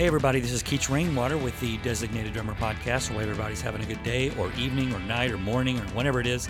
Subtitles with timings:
[0.00, 3.10] Hey, everybody, this is Keach Rainwater with the Designated Drummer Podcast.
[3.10, 6.26] Hope everybody's having a good day, or evening, or night, or morning, or whenever it
[6.26, 6.48] is.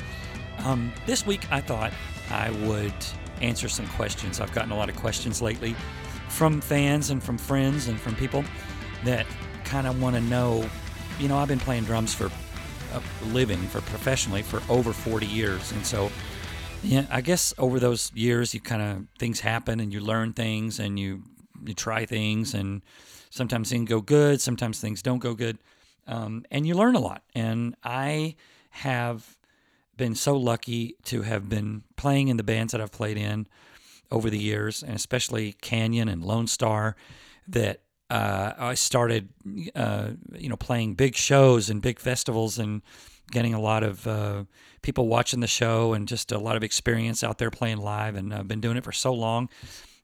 [0.58, 1.92] Um, this week, I thought
[2.30, 2.94] I would
[3.40, 4.38] answer some questions.
[4.38, 5.74] I've gotten a lot of questions lately
[6.28, 8.44] from fans and from friends and from people
[9.02, 9.26] that
[9.64, 10.64] kind of want to know.
[11.18, 12.30] You know, I've been playing drums for
[12.94, 15.72] a living, for professionally, for over 40 years.
[15.72, 16.12] And so,
[16.84, 20.78] yeah, I guess over those years, you kind of things happen and you learn things
[20.78, 21.24] and you
[21.64, 22.80] you try things and
[23.30, 25.58] sometimes things go good, sometimes things don't go good,
[26.06, 27.22] um, and you learn a lot.
[27.34, 28.36] And I
[28.70, 29.38] have
[29.96, 33.46] been so lucky to have been playing in the bands that I've played in
[34.10, 36.94] over the years, and especially Canyon and Lonestar,
[37.48, 39.28] that uh, I started,
[39.74, 42.82] uh, you know, playing big shows and big festivals and
[43.30, 44.44] getting a lot of uh,
[44.82, 48.16] people watching the show and just a lot of experience out there playing live.
[48.16, 49.48] And I've been doing it for so long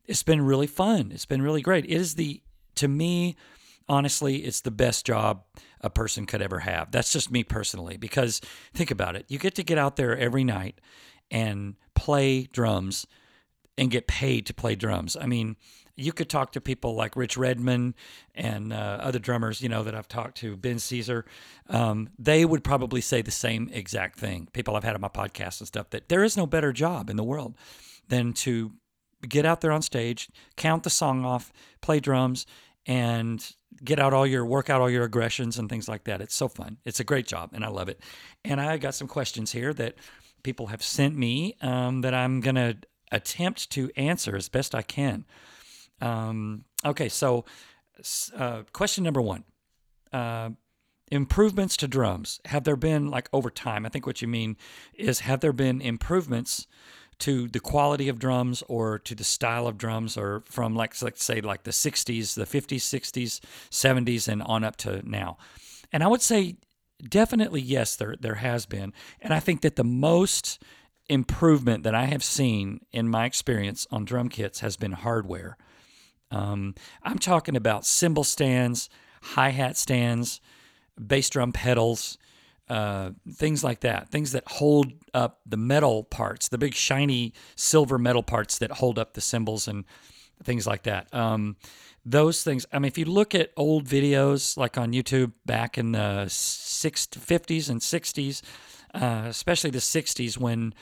[0.06, 1.10] it's been really fun.
[1.12, 1.84] It's been really great.
[1.84, 2.40] It is the,
[2.76, 3.36] to me,
[3.88, 5.44] honestly, it's the best job
[5.80, 6.90] a person could ever have.
[6.90, 8.40] That's just me personally, because
[8.74, 9.26] think about it.
[9.28, 10.80] You get to get out there every night
[11.30, 13.06] and play drums
[13.78, 15.16] and get paid to play drums.
[15.20, 15.56] I mean,
[15.96, 17.94] you could talk to people like Rich Redmond
[18.34, 21.24] and uh, other drummers, you know, that I've talked to, Ben Sesar.
[21.68, 24.48] Um, they would probably say the same exact thing.
[24.52, 27.16] People I've had on my podcast and stuff that there is no better job in
[27.16, 27.56] the world
[28.08, 28.72] than to
[29.26, 32.46] get out there on stage, count the song off, play drums,
[32.86, 36.20] and get out all your work out all your aggressions and things like that.
[36.20, 36.78] It's so fun.
[36.84, 38.00] It's a great job, and I love it.
[38.44, 39.96] And I got some questions here that
[40.42, 42.76] people have sent me um, that I'm gonna
[43.12, 45.24] attempt to answer as best I can.
[46.00, 47.44] Um, okay, so
[48.36, 49.44] uh, question number one.
[50.12, 50.50] Uh,
[51.10, 54.56] improvements to drums have there been like over time i think what you mean
[54.92, 56.66] is have there been improvements
[57.18, 61.24] to the quality of drums or to the style of drums or from like let's
[61.24, 65.38] say like the 60s the 50s 60s 70s and on up to now.
[65.92, 66.56] And i would say
[67.08, 68.92] definitely yes there there has been.
[69.20, 70.62] And i think that the most
[71.08, 75.56] improvement that i have seen in my experience on drum kits has been hardware.
[76.30, 78.90] Um, i'm talking about cymbal stands
[79.22, 80.40] hi-hat stands
[81.04, 82.18] bass drum pedals
[82.68, 87.98] uh, things like that, things that hold up the metal parts, the big shiny silver
[87.98, 89.84] metal parts that hold up the cymbals and
[90.42, 91.12] things like that.
[91.14, 91.56] Um,
[92.04, 92.66] those things.
[92.72, 97.06] I mean, if you look at old videos like on YouTube back in the six,
[97.06, 98.42] 50s and 60s,
[98.94, 100.72] uh, especially the 60s when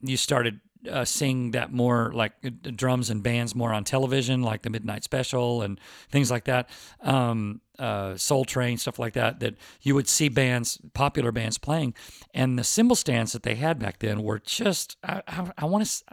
[0.00, 2.32] you started uh, seeing that more like
[2.76, 5.78] drums and bands more on television, like the Midnight Special and
[6.10, 6.68] things like that,
[7.02, 11.94] um, uh, Soul Train, stuff like that, that you would see bands, popular bands playing.
[12.32, 15.86] And the cymbal stands that they had back then were just, I, I, I want
[15.86, 16.04] to,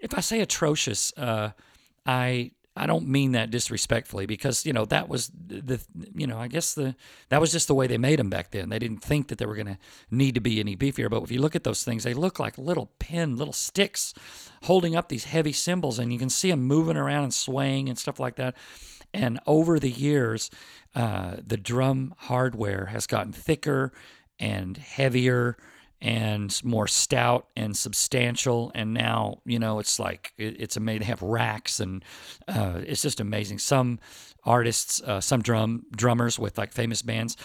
[0.00, 1.50] if I say atrocious, uh,
[2.06, 5.80] I I don't mean that disrespectfully because you know that was the
[6.14, 6.96] you know I guess the
[7.28, 8.70] that was just the way they made them back then.
[8.70, 9.78] They didn't think that they were going to
[10.10, 11.10] need to be any beefier.
[11.10, 14.14] But if you look at those things, they look like little pin, little sticks
[14.62, 17.98] holding up these heavy cymbals, and you can see them moving around and swaying and
[17.98, 18.54] stuff like that.
[19.14, 20.50] And over the years,
[20.94, 23.92] uh, the drum hardware has gotten thicker
[24.38, 25.56] and heavier
[26.02, 28.72] and more stout and substantial.
[28.74, 31.00] And now, you know, it's like it, it's amazing.
[31.00, 32.04] They have racks, and
[32.48, 33.58] uh, it's just amazing.
[33.58, 34.00] Some
[34.44, 37.36] artists, uh, some drum drummers with like famous bands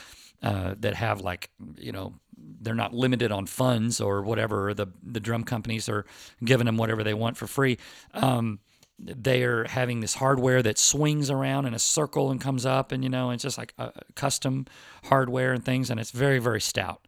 [0.41, 2.16] uh, that have like, you know,
[2.61, 4.73] they're not limited on funds or whatever.
[4.73, 6.06] The the drum companies are
[6.44, 7.77] giving them whatever they want for free.
[8.16, 8.59] Um,
[8.99, 13.03] they are having this hardware that swings around in a circle and comes up, and
[13.03, 13.73] you know, it's just like
[14.15, 14.65] custom
[15.05, 17.05] hardware and things, and it's very very stout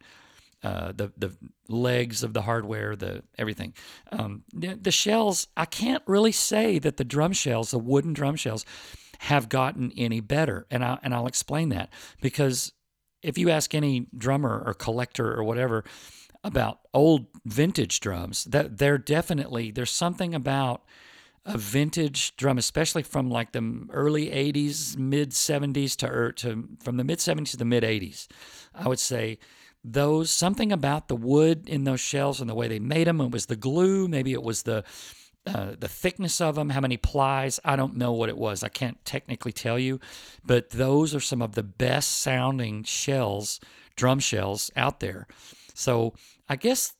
[0.62, 1.32] uh, the the
[1.68, 3.72] legs of the hardware, the everything.
[4.12, 8.36] Um, the, the, shells, I can't really say that the drum shells, the wooden drum
[8.36, 8.66] shells,
[9.20, 11.90] have gotten any better, and I and I'll explain that
[12.20, 12.72] because
[13.22, 15.84] if you ask any drummer or collector or whatever
[16.42, 20.82] about old vintage drums, that they're definitely there's something about
[21.46, 26.96] a vintage drum, especially from like the early 80s, mid 70s to, er, to from
[26.96, 28.26] the mid 70s to the mid 80s.
[28.74, 29.38] I would say
[29.82, 33.20] those something about the wood in those shells and the way they made them.
[33.20, 34.84] It was the glue, maybe it was the
[35.46, 37.58] uh, the thickness of them, how many plies.
[37.64, 38.62] I don't know what it was.
[38.62, 39.98] I can't technically tell you,
[40.44, 43.58] but those are some of the best sounding shells,
[43.96, 45.26] drum shells out there.
[45.72, 46.12] So
[46.46, 46.92] I guess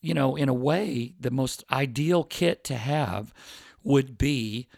[0.00, 3.34] you know, in a way, the most ideal kit to have
[3.82, 4.68] would be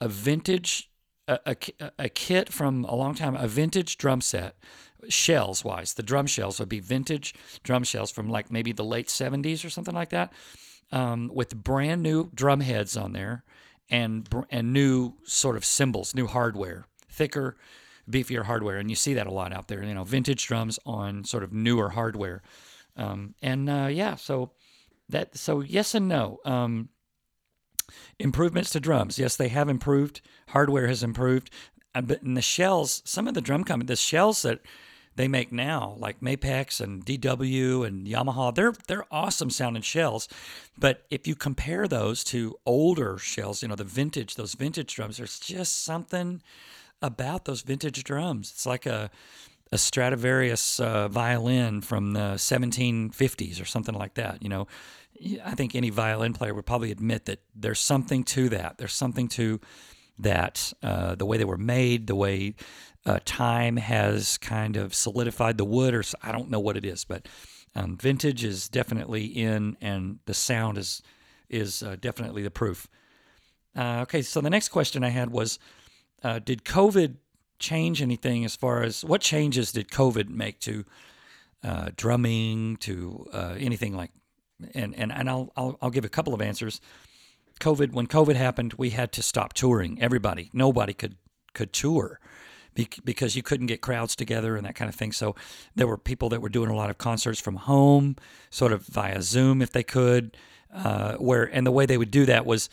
[0.00, 0.90] a vintage
[1.28, 4.56] a, a, a kit from a long time, a vintage drum set
[5.08, 9.08] shells wise, the drum shells would be vintage drum shells from like maybe the late
[9.08, 10.32] 70s or something like that,
[10.92, 13.44] um, with brand new drum heads on there
[13.88, 17.56] and and new sort of cymbals, new hardware, thicker,
[18.10, 19.82] beefier hardware, and you see that a lot out there.
[19.82, 22.42] You know, vintage drums on sort of newer hardware,
[22.96, 24.52] um, and uh, yeah, so
[25.08, 26.38] that so yes and no.
[26.44, 26.88] Um,
[28.18, 30.20] improvements to drums, yes, they have improved.
[30.48, 31.50] Hardware has improved,
[31.94, 34.60] uh, but in the shells, some of the drum companies, the shells that
[35.16, 40.28] they make now, like Mapex and DW and Yamaha, they're they're awesome sounding shells.
[40.78, 45.16] But if you compare those to older shells, you know, the vintage, those vintage drums,
[45.16, 46.42] there's just something
[47.00, 48.50] about those vintage drums.
[48.50, 49.10] It's like a
[49.72, 54.42] a Stradivarius uh, violin from the 1750s or something like that.
[54.42, 54.68] You know,
[55.44, 58.78] I think any violin player would probably admit that there's something to that.
[58.78, 59.60] There's something to
[60.18, 62.54] that uh, the way they were made, the way
[63.04, 67.04] uh, time has kind of solidified the wood, or I don't know what it is,
[67.04, 67.28] but
[67.74, 71.02] um, vintage is definitely in, and the sound is
[71.48, 72.88] is uh, definitely the proof.
[73.76, 75.60] Uh, okay, so the next question I had was,
[76.24, 77.16] uh, did COVID
[77.60, 80.84] change anything as far as what changes did COVID make to
[81.62, 83.28] uh, drumming, to
[83.58, 84.10] anything like?
[84.74, 86.80] And and and I'll, I'll I'll give a couple of answers.
[87.60, 90.00] COVID when COVID happened, we had to stop touring.
[90.00, 91.16] Everybody, nobody could
[91.54, 92.20] could tour
[93.04, 95.12] because you couldn't get crowds together and that kind of thing.
[95.12, 95.34] So
[95.74, 98.16] there were people that were doing a lot of concerts from home,
[98.50, 100.36] sort of via Zoom if they could.
[100.74, 102.68] Uh, where and the way they would do that was,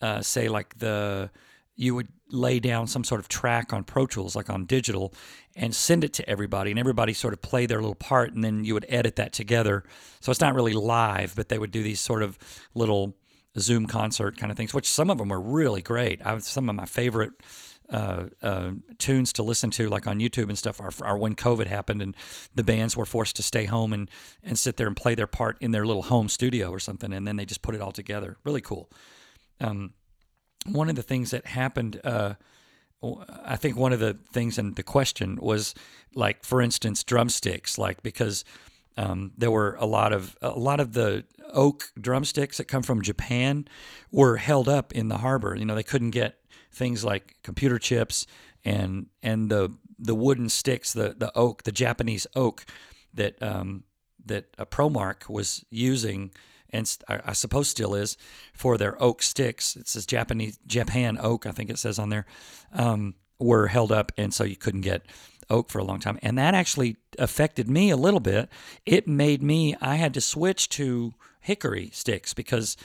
[0.00, 1.30] uh, say like the
[1.76, 5.14] you would lay down some sort of track on Pro Tools, like on digital,
[5.56, 8.64] and send it to everybody, and everybody sort of play their little part, and then
[8.64, 9.84] you would edit that together.
[10.20, 12.38] So it's not really live, but they would do these sort of
[12.74, 13.16] little
[13.58, 16.24] Zoom concert kind of things, which some of them were really great.
[16.24, 17.32] I, some of my favorite
[17.90, 21.66] uh, uh, tunes to listen to, like on YouTube and stuff, are, are, when COVID
[21.66, 22.16] happened and
[22.54, 24.10] the bands were forced to stay home and,
[24.42, 27.26] and sit there and play their part in their little home studio or something, and
[27.26, 28.38] then they just put it all together.
[28.44, 28.90] Really cool.
[29.60, 29.92] Um,
[30.66, 32.34] one of the things that happened, uh,
[33.44, 35.74] I think one of the things in the question was
[36.14, 38.44] like, for instance, drumsticks, like because
[38.96, 43.02] um, there were a lot of a lot of the oak drumsticks that come from
[43.02, 43.66] Japan
[44.10, 45.56] were held up in the harbor.
[45.56, 46.38] You know, they couldn't get
[46.72, 48.26] things like computer chips
[48.64, 52.64] and and the the wooden sticks, the the oak, the Japanese oak
[53.14, 53.84] that um,
[54.24, 56.30] that a Promark was using,
[56.72, 58.16] and I, suppose still is
[58.54, 59.76] for their oak sticks.
[59.76, 62.26] It says Japanese Japan oak, I think it says on there,
[62.72, 65.06] um, were held up, and so you couldn't get
[65.50, 68.48] oak for a long time, and that actually affected me a little bit.
[68.86, 72.76] It made me I had to switch to hickory sticks because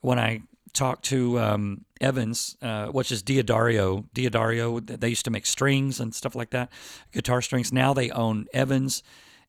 [0.00, 0.42] when I
[0.76, 4.04] talked to um, Evans, uh, which is D'Addario.
[4.12, 6.70] D'Addario, they used to make strings and stuff like that,
[7.12, 7.72] guitar strings.
[7.72, 9.02] Now they own Evans,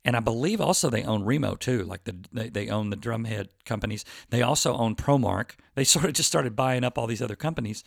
[0.08, 1.84] and I believe also they own Remo too.
[1.84, 4.06] Like the they, they own the drumhead companies.
[4.30, 5.52] They also own Promark.
[5.76, 7.84] They sort of just started buying up all these other companies.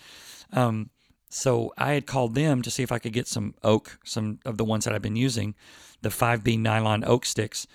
[0.53, 0.91] Um,
[1.31, 4.59] so I had called them to see if I could get some oak, some of
[4.59, 5.55] the ones that I've been using,
[6.03, 7.67] the 5B nylon oak sticks.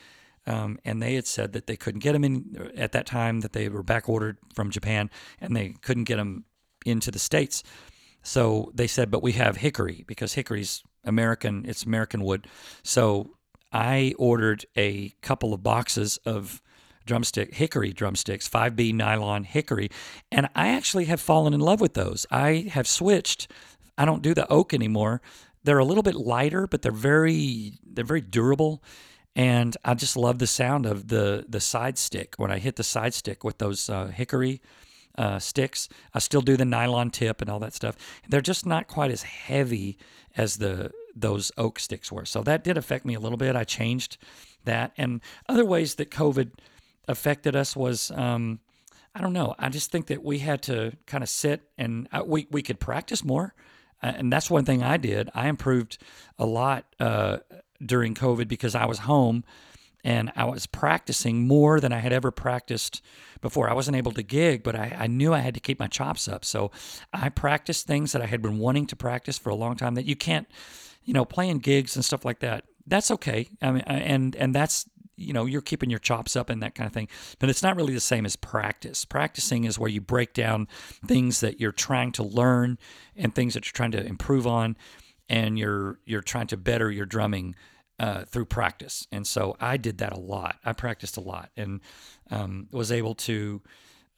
[0.45, 3.53] Um, and they had said that they couldn't get them in at that time, that
[3.53, 5.09] they were back ordered from Japan,
[5.41, 6.45] and they couldn't get them
[6.86, 7.63] into the States.
[8.21, 12.45] So they said, but we have hickory because hickory's American, it's American wood.
[12.83, 13.31] So
[13.71, 16.62] I ordered a couple of boxes of
[17.06, 19.91] drumstick hickory drumsticks 5b nylon hickory
[20.31, 23.48] and i actually have fallen in love with those i have switched
[23.95, 25.22] i don't do the oak anymore
[25.63, 28.81] they're a little bit lighter but they're very they're very durable
[29.36, 32.84] and I just love the sound of the the side stick when I hit the
[32.84, 34.62] side stick with those uh, hickory
[35.17, 35.89] uh, sticks.
[36.13, 37.98] I still do the nylon tip and all that stuff.
[38.29, 39.98] They're just not quite as heavy
[40.38, 42.25] as the those oak sticks were.
[42.25, 43.55] So that did affect me a little bit.
[43.55, 44.17] I changed
[44.65, 46.51] that, and other ways that COVID
[47.07, 48.12] affected us was.
[48.12, 48.60] Um,
[49.17, 49.55] I don't know.
[49.57, 52.81] I just think that we had to kind of sit and uh, we we could
[52.81, 53.53] practice more,
[54.03, 55.29] uh, and that's one thing I did.
[55.34, 55.98] I improved
[56.38, 57.38] a lot uh,
[57.84, 59.45] during COVID because I was home
[60.05, 63.01] and I was practicing more than I had ever practiced
[63.41, 63.67] before.
[63.67, 66.27] I wasn't able to gig, but I, I, knew I had to keep my chops
[66.27, 66.45] up.
[66.45, 66.69] So
[67.12, 70.05] I practiced things that I had been wanting to practice for a long time that
[70.05, 70.48] you can't,
[71.05, 72.65] you know, playing gigs and stuff like that.
[72.85, 73.50] That's okay.
[73.62, 76.85] I mean, and and that's you know you're keeping your chops up and that kind
[76.85, 77.07] of thing
[77.39, 80.67] but it's not really the same as practice practicing is where you break down
[81.07, 82.77] things that you're trying to learn
[83.15, 84.75] and things that you're trying to improve on
[85.29, 87.55] and you're you're trying to better your drumming
[88.00, 89.07] uh, through practice.
[89.12, 90.57] And so I did that a lot.
[90.65, 91.81] I practiced a lot and
[92.29, 93.62] um, was able to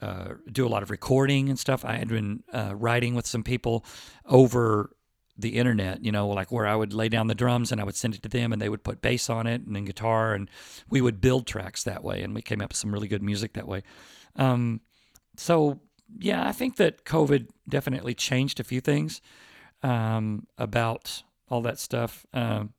[0.02, 1.84] uh, do a lot of recording and stuff.
[1.86, 3.86] I had been uh, writing with some people
[4.26, 4.92] over
[5.38, 7.96] the internet, you know, like where I would lay down the drums and I would
[7.96, 10.50] send it to them and they would put bass on it and then guitar and
[10.90, 12.22] we would build tracks that way.
[12.24, 13.84] And we came up with some really good music that way.
[14.36, 14.82] Um,
[15.36, 15.80] so,
[16.18, 19.22] yeah, I think that COVID definitely changed a few things
[19.84, 22.26] um, about all that stuff.
[22.34, 22.74] Um,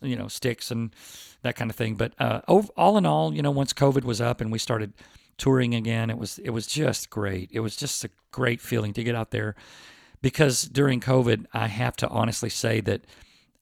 [0.00, 0.94] you know, sticks and
[1.42, 1.96] that kind of thing.
[1.96, 4.94] But uh, all in all, you know, once COVID was up and we started
[5.38, 7.50] touring again, it was it was just great.
[7.52, 9.56] It was just a great feeling to get out there
[10.22, 13.02] because during COVID, I have to honestly say that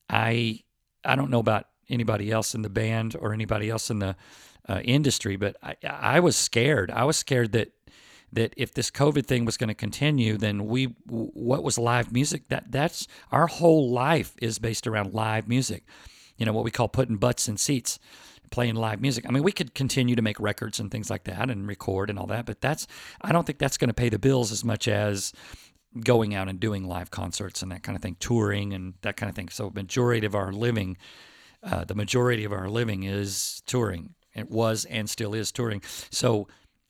[0.09, 0.63] I
[1.03, 4.15] I don't know about anybody else in the band or anybody else in the
[4.67, 6.91] uh, industry, but I, I was scared.
[6.91, 7.71] I was scared that
[8.33, 12.49] that if this COVID thing was going to continue, then we what was live music?
[12.49, 15.83] That that's our whole life is based around live music.
[16.37, 17.99] You know what we call putting butts in seats,
[18.51, 19.25] playing live music.
[19.27, 22.19] I mean, we could continue to make records and things like that and record and
[22.19, 22.85] all that, but that's
[23.21, 25.31] I don't think that's going to pay the bills as much as
[26.03, 29.29] going out and doing live concerts and that kind of thing, touring and that kind
[29.29, 29.49] of thing.
[29.49, 30.97] So majority of our living,
[31.63, 34.15] uh, the majority of our living is touring.
[34.35, 35.81] It was and still is touring.
[36.11, 36.47] So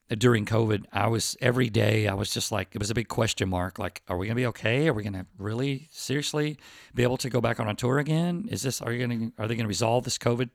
[0.09, 3.49] during COVID, I was every day, I was just like, it was a big question
[3.49, 3.77] mark.
[3.77, 4.87] Like, are we going to be okay?
[4.87, 6.57] Are we going to really seriously
[6.93, 8.47] be able to go back on a tour again?
[8.49, 10.49] Is this, are you to, are they going to resolve this COVID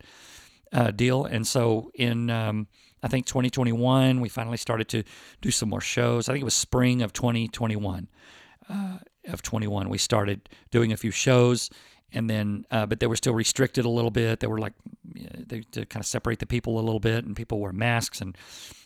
[0.72, 1.24] uh, deal?
[1.24, 2.66] And so in, um,
[3.02, 5.02] I think 2021, we finally started to
[5.40, 6.28] do some more shows.
[6.28, 8.08] I think it was spring of 2021,
[8.68, 11.70] uh, of 21, we started doing a few shows
[12.14, 14.40] and then uh, but they were still restricted a little bit.
[14.40, 17.58] They were like they, to kind of separate the people a little bit, and people
[17.58, 18.36] wore masks, and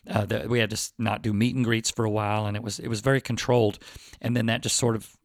[0.09, 2.63] uh, the, we had to not do meet and greets for a while, and it
[2.63, 3.79] was it was very controlled,
[4.21, 5.17] and then that just sort of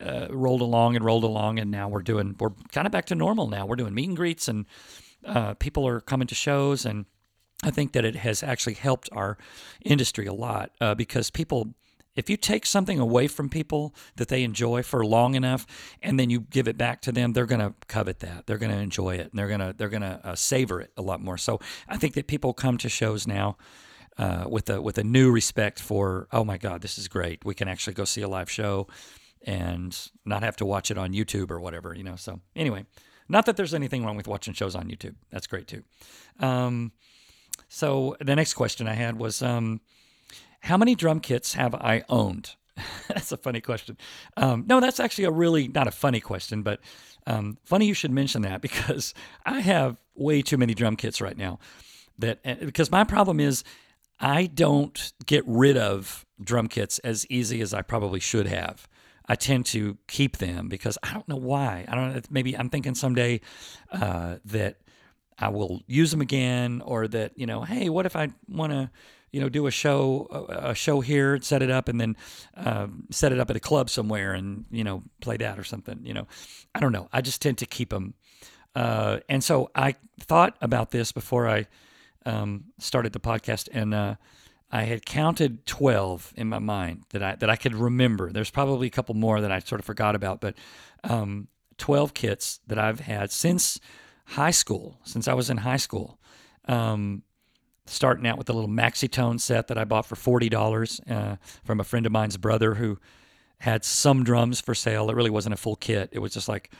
[0.00, 3.14] uh, rolled along and rolled along, and now we're doing we're kind of back to
[3.14, 3.66] normal now.
[3.66, 4.66] We're doing meet and greets, and
[5.24, 7.04] uh, people are coming to shows, and
[7.62, 9.38] I think that it has actually helped our
[9.84, 11.74] industry a lot uh, because people
[12.14, 15.66] if you take something away from people that they enjoy for long enough
[16.02, 18.46] and then you give it back to them they're going to covet that.
[18.46, 20.92] They're going to enjoy it and they're going to they're going to uh, savor it
[20.96, 21.38] a lot more.
[21.38, 23.56] So i think that people come to shows now
[24.18, 27.44] uh, with a with a new respect for oh my god this is great.
[27.44, 28.88] We can actually go see a live show
[29.44, 32.84] and not have to watch it on youtube or whatever you know so anyway
[33.28, 35.14] not that there's anything wrong with watching shows on youtube.
[35.30, 35.82] That's great too.
[36.38, 36.92] Um,
[37.72, 39.80] so the next question i had was um,
[40.62, 42.54] how many drum kits have I owned?
[43.08, 43.96] that's a funny question.
[44.36, 46.80] Um, no, that's actually a really not a funny question, but
[47.26, 49.12] um, funny you should mention that because
[49.44, 51.58] I have way too many drum kits right now.
[52.18, 53.64] That eh, because my problem is
[54.20, 58.88] I don't get rid of drum kits as easy as I probably should have.
[59.26, 61.84] I tend to keep them because I don't know why.
[61.88, 62.20] I don't know.
[62.30, 63.40] Maybe I'm thinking someday
[63.90, 64.78] uh, that
[65.38, 68.90] I will use them again, or that you know, hey, what if I want to
[69.32, 72.16] you know, do a show, a show here, set it up, and then
[72.54, 76.00] uh, set it up at a club somewhere, and you know, play that or something.
[76.04, 76.28] You know,
[76.74, 77.08] I don't know.
[77.12, 78.12] I just tend to keep them,
[78.76, 81.66] uh, and so I thought about this before I
[82.26, 84.16] um, started the podcast, and uh,
[84.70, 88.30] I had counted twelve in my mind that I that I could remember.
[88.30, 90.56] There's probably a couple more that I sort of forgot about, but
[91.04, 91.48] um,
[91.78, 93.80] twelve kits that I've had since
[94.24, 96.18] high school, since I was in high school.
[96.66, 97.22] Um,
[97.86, 101.80] starting out with a little Maxitone set that I bought for forty dollars uh, from
[101.80, 102.98] a friend of mine's brother who
[103.58, 105.10] had some drums for sale.
[105.10, 106.10] It really wasn't a full kit.
[106.12, 106.72] It was just like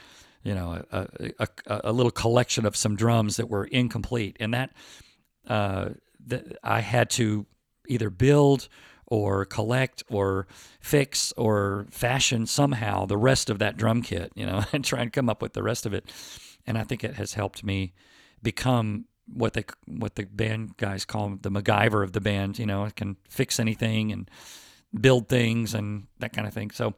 [0.43, 1.07] you know a,
[1.39, 1.47] a,
[1.85, 4.71] a little collection of some drums that were incomplete, and that
[5.47, 5.89] uh,
[6.27, 7.45] that I had to
[7.87, 8.69] either build
[9.07, 10.47] or collect or
[10.79, 15.13] fix or fashion somehow the rest of that drum kit, you know, and try and
[15.13, 16.11] come up with the rest of it.
[16.65, 17.93] And I think it has helped me
[18.41, 22.59] become what they what the band guys call the MacGyver of the band.
[22.59, 24.29] You know, it can fix anything and
[24.99, 26.71] build things and that kind of thing.
[26.71, 26.93] So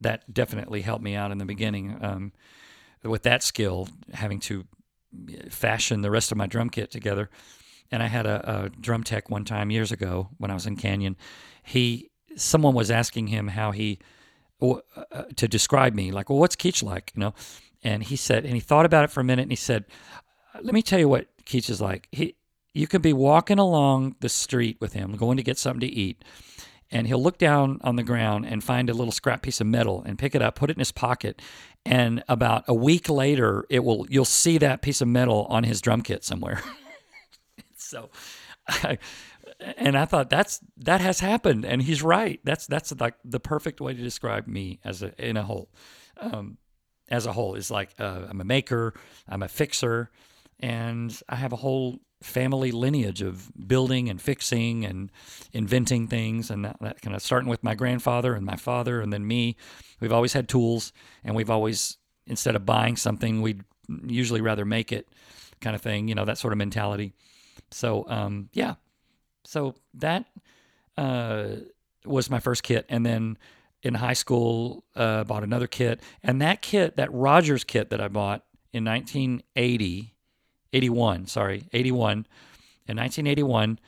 [0.00, 2.32] that definitely helped me out in the beginning um,
[3.02, 4.64] with that skill, having to
[5.48, 7.30] fashion the rest of my drum kit together.
[7.90, 10.76] And I had a, a drum tech one time years ago when I was in
[10.76, 11.16] Canyon.
[11.62, 14.00] He someone was asking him how he
[14.60, 14.76] uh,
[15.36, 17.34] to describe me, like, well, what's Keach like, you know?
[17.84, 19.84] And he said, and he thought about it for a minute, and he said,
[20.54, 22.08] "Let me tell you what Keach is like.
[22.10, 22.34] He,
[22.72, 26.24] you could be walking along the street with him, going to get something to eat,
[26.90, 30.02] and he'll look down on the ground and find a little scrap piece of metal
[30.06, 31.40] and pick it up, put it in his pocket,
[31.84, 35.80] and about a week later, it will you'll see that piece of metal on his
[35.80, 36.62] drum kit somewhere.
[37.76, 38.08] so,
[38.66, 38.98] I,
[39.76, 42.40] and I thought that's that has happened, and he's right.
[42.44, 45.68] That's that's like the perfect way to describe me as a in a whole.
[46.16, 46.58] Um,
[47.08, 47.54] as a whole.
[47.54, 48.94] Is like uh, I'm a maker,
[49.28, 50.10] I'm a fixer,
[50.60, 55.12] and I have a whole family lineage of building and fixing and
[55.52, 59.12] inventing things and that, that kind of starting with my grandfather and my father and
[59.12, 59.56] then me.
[60.00, 60.92] We've always had tools
[61.22, 63.62] and we've always instead of buying something we'd
[64.06, 65.06] usually rather make it
[65.60, 67.12] kind of thing you know that sort of mentality.
[67.70, 68.76] So um, yeah.
[69.44, 70.24] So that
[70.96, 71.46] uh,
[72.04, 72.86] was my first kit.
[72.88, 73.38] And then
[73.84, 78.08] in high school, uh, bought another kit, and that kit, that Rogers kit that I
[78.08, 80.14] bought in 1980,
[80.72, 82.26] 81, sorry, 81,
[82.86, 83.78] in 1981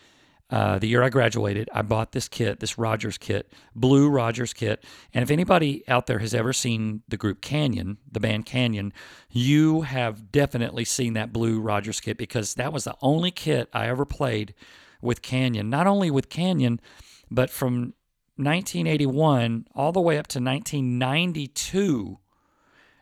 [0.48, 4.84] uh, the year I graduated, I bought this kit, this Rogers kit, blue Rogers kit.
[5.12, 8.92] And if anybody out there has ever seen the group Canyon, the band Canyon,
[9.28, 13.88] you have definitely seen that blue Rogers kit because that was the only kit I
[13.88, 14.54] ever played
[15.02, 15.68] with Canyon.
[15.68, 16.80] Not only with Canyon,
[17.28, 17.94] but from
[18.36, 22.18] 1981 all the way up to 1992.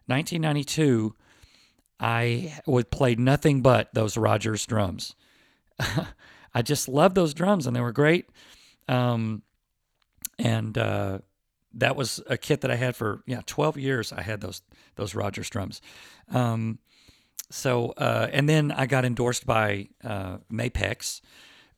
[0.07, 1.15] 1992,
[1.99, 5.15] I would play nothing but those Rogers drums.
[6.55, 8.29] I just loved those drums and they were great.
[8.89, 9.43] Um,
[10.39, 11.19] and uh,
[11.75, 14.13] that was a kit that I had for yeah 12 years.
[14.13, 14.63] I had those
[14.97, 15.81] those Rogers drums.
[16.31, 16.79] Um,
[17.51, 21.21] so uh, and then I got endorsed by uh, Mapex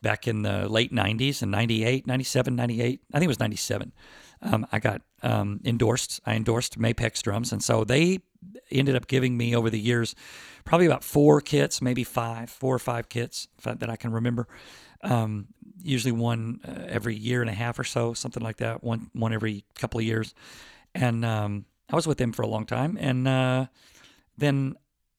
[0.06, 3.00] back in the late 90s and 98, 97, 98.
[3.12, 3.92] I think it was 97.
[4.40, 6.20] Um, I got um, endorsed.
[6.24, 8.20] I endorsed Mapex drums, and so they
[8.70, 10.14] ended up giving me over the years
[10.64, 14.46] probably about four kits, maybe five, four or five kits that I can remember.
[15.02, 15.48] Um,
[15.82, 18.84] usually one uh, every year and a half or so, something like that.
[18.84, 20.34] One one every couple of years,
[20.94, 22.96] and um, I was with them for a long time.
[23.00, 23.66] And uh,
[24.38, 24.76] then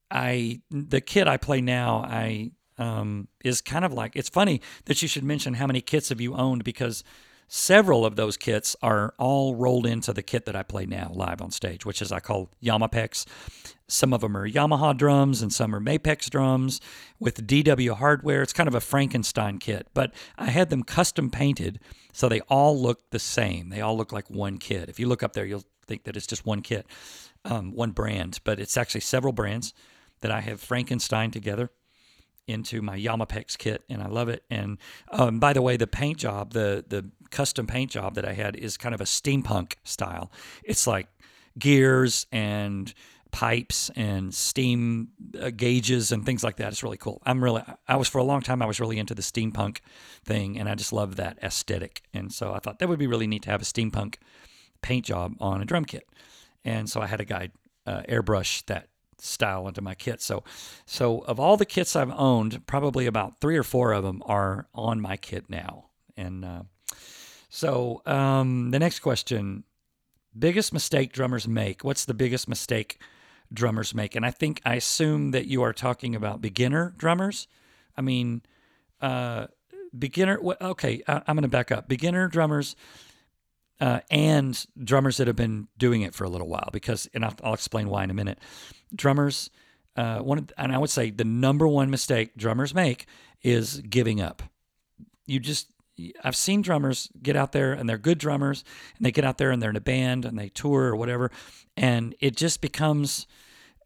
[0.09, 5.01] I the kit I play now, I um, is kind of like it's funny that
[5.01, 7.03] you should mention how many kits have you owned because
[7.49, 11.41] Several of those kits are all rolled into the kit that I play now live
[11.41, 13.25] on stage, which is I call Yamapex.
[13.87, 16.81] Some of them are Yamaha drums and some are Mapex drums
[17.21, 18.41] with DW hardware.
[18.41, 21.79] It's kind of a Frankenstein kit, but I had them custom painted
[22.11, 23.69] so they all look the same.
[23.69, 24.89] They all look like one kit.
[24.89, 26.85] If you look up there, you'll think that it's just one kit,
[27.45, 29.73] um, one brand, but it's actually several brands
[30.19, 31.69] that I have Frankenstein together
[32.47, 34.43] into my Yamapex kit, and I love it.
[34.49, 34.77] And
[35.11, 38.55] um, by the way, the paint job, the the custom paint job that I had
[38.55, 40.31] is kind of a steampunk style.
[40.63, 41.07] It's like
[41.59, 42.93] gears and
[43.31, 46.69] pipes and steam uh, gauges and things like that.
[46.69, 47.21] It's really cool.
[47.25, 49.79] I'm really, I was for a long time, I was really into the steampunk
[50.23, 52.03] thing, and I just love that aesthetic.
[52.13, 54.15] And so I thought that would be really neat to have a steampunk
[54.81, 56.07] paint job on a drum kit.
[56.63, 57.49] And so I had a guy
[57.85, 58.87] uh, airbrush that
[59.19, 60.21] style into my kit.
[60.21, 60.43] So,
[60.85, 64.67] so of all the kits I've owned, probably about three or four of them are
[64.73, 65.85] on my kit now.
[66.15, 66.63] And uh,
[67.49, 69.63] so um, the next question:
[70.37, 71.83] biggest mistake drummers make.
[71.83, 73.01] What's the biggest mistake
[73.53, 74.15] drummers make?
[74.15, 77.47] And I think I assume that you are talking about beginner drummers.
[77.95, 78.41] I mean,
[79.01, 79.47] uh,
[79.97, 80.39] beginner.
[80.61, 81.87] Okay, I, am going to back up.
[81.87, 82.75] Beginner drummers.
[83.79, 87.35] Uh, and drummers that have been doing it for a little while because and I'll,
[87.43, 88.39] I'll explain why in a minute
[88.95, 89.49] drummers,
[89.95, 93.05] uh, one, and I would say the number one mistake drummers make
[93.41, 94.43] is giving up.
[95.25, 95.69] You just,
[96.23, 98.63] I've seen drummers get out there and they're good drummers
[98.97, 101.31] and they get out there and they're in a band and they tour or whatever.
[101.75, 103.27] And it just becomes,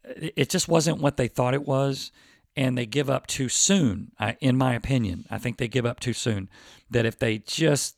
[0.04, 2.12] it just wasn't what they thought it was.
[2.54, 5.24] And they give up too soon, in my opinion.
[5.30, 6.50] I think they give up too soon.
[6.90, 7.96] That if they just,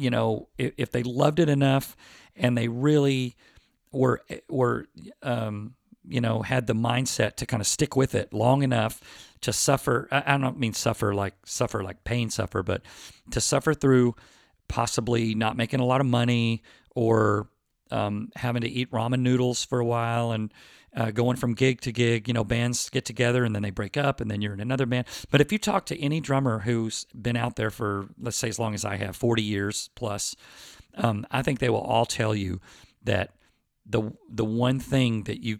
[0.00, 1.96] you know, if, if they loved it enough
[2.34, 3.36] and they really
[3.92, 4.86] were, were,
[5.22, 5.74] um,
[6.08, 9.00] you know, had the mindset to kind of stick with it long enough
[9.42, 10.08] to suffer.
[10.10, 12.82] I don't mean suffer like suffer like pain suffer, but
[13.30, 14.14] to suffer through
[14.68, 16.62] possibly not making a lot of money
[16.94, 17.48] or
[17.90, 20.52] um, having to eat ramen noodles for a while and
[20.94, 22.28] uh, going from gig to gig.
[22.28, 24.86] You know, bands get together and then they break up and then you're in another
[24.86, 25.06] band.
[25.30, 28.58] But if you talk to any drummer who's been out there for, let's say, as
[28.58, 30.34] long as I have, 40 years plus,
[30.94, 32.60] um, I think they will all tell you
[33.04, 33.34] that
[33.86, 35.58] the the one thing that you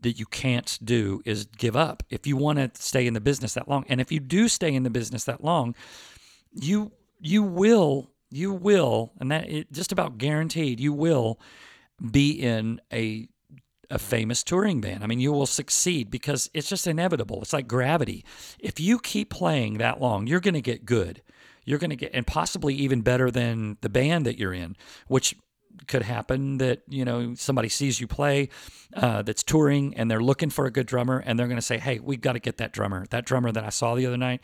[0.00, 3.54] that you can't do is give up if you want to stay in the business
[3.54, 5.74] that long and if you do stay in the business that long
[6.50, 11.38] you you will you will and that it just about guaranteed you will
[12.10, 13.28] be in a
[13.92, 15.04] a famous touring band.
[15.04, 17.42] I mean, you will succeed because it's just inevitable.
[17.42, 18.24] It's like gravity.
[18.58, 21.22] If you keep playing that long, you're going to get good.
[21.64, 24.76] You're going to get, and possibly even better than the band that you're in,
[25.08, 25.36] which
[25.86, 28.48] could happen that you know somebody sees you play
[28.94, 31.78] uh, that's touring and they're looking for a good drummer and they're going to say
[31.78, 34.42] hey we've got to get that drummer that drummer that i saw the other night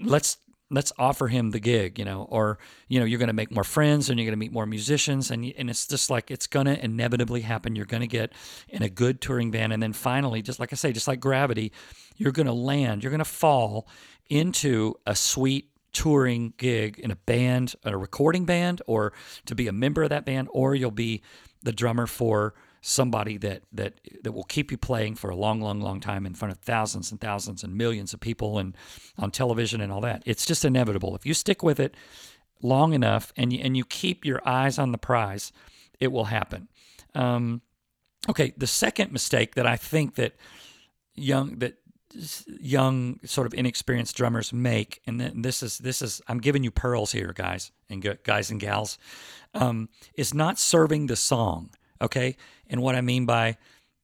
[0.00, 0.38] let's
[0.70, 3.64] let's offer him the gig you know or you know you're going to make more
[3.64, 6.66] friends and you're going to meet more musicians and, and it's just like it's going
[6.66, 7.76] to inevitably happen.
[7.76, 8.32] You're going to get
[8.68, 9.72] in a good touring band.
[9.72, 11.72] And then finally just like i say just like gravity
[12.16, 13.88] you're going to land you're going to fall
[14.28, 19.12] into a sweet touring gig in a band, a recording band, or
[19.46, 21.22] to be a member of that band, or you'll be
[21.62, 25.80] the drummer for somebody that that that will keep you playing for a long, long,
[25.80, 28.76] long time in front of thousands and thousands and millions of people and
[29.18, 30.22] on television and all that.
[30.26, 31.14] It's just inevitable.
[31.14, 31.94] If you stick with it
[32.62, 35.52] long enough and you, and you keep your eyes on the prize,
[35.98, 36.68] it will happen.
[37.14, 37.62] Um,
[38.28, 40.34] okay, the second mistake that I think that
[41.14, 41.74] young that
[42.60, 47.12] young sort of inexperienced drummers make and this is this is i'm giving you pearls
[47.12, 48.98] here guys and guys and gals
[49.54, 51.70] um, is not serving the song
[52.02, 52.36] okay
[52.70, 53.56] and what i mean by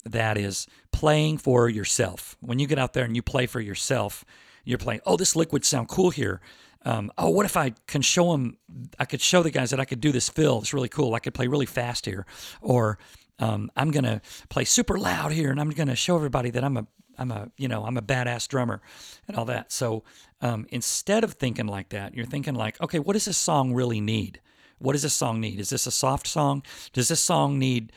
[0.04, 4.24] that is playing for yourself when you get out there and you play for yourself
[4.64, 6.40] you're playing oh this would sound cool here
[6.84, 8.56] um, oh what if i can show them
[8.98, 11.18] i could show the guys that i could do this fill it's really cool i
[11.18, 12.26] could play really fast here
[12.60, 12.98] or
[13.38, 16.86] um, i'm to play super loud here and i'm to show everybody that i'm a
[17.18, 18.80] I'm a you know I'm a badass drummer
[19.28, 19.72] and all that.
[19.72, 20.04] So
[20.40, 24.00] um, instead of thinking like that, you're thinking like, okay, what does this song really
[24.00, 24.40] need?
[24.78, 25.58] What does this song need?
[25.58, 26.62] Is this a soft song?
[26.92, 27.92] Does this song need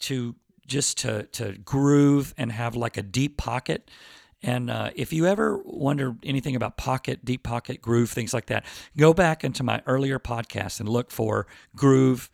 [0.00, 0.34] to
[0.66, 3.90] just to to groove and have like a deep pocket?
[4.42, 8.66] And uh, if you ever wonder anything about pocket, deep pocket, groove, things like that,
[8.94, 12.30] go back into my earlier podcast and look for groove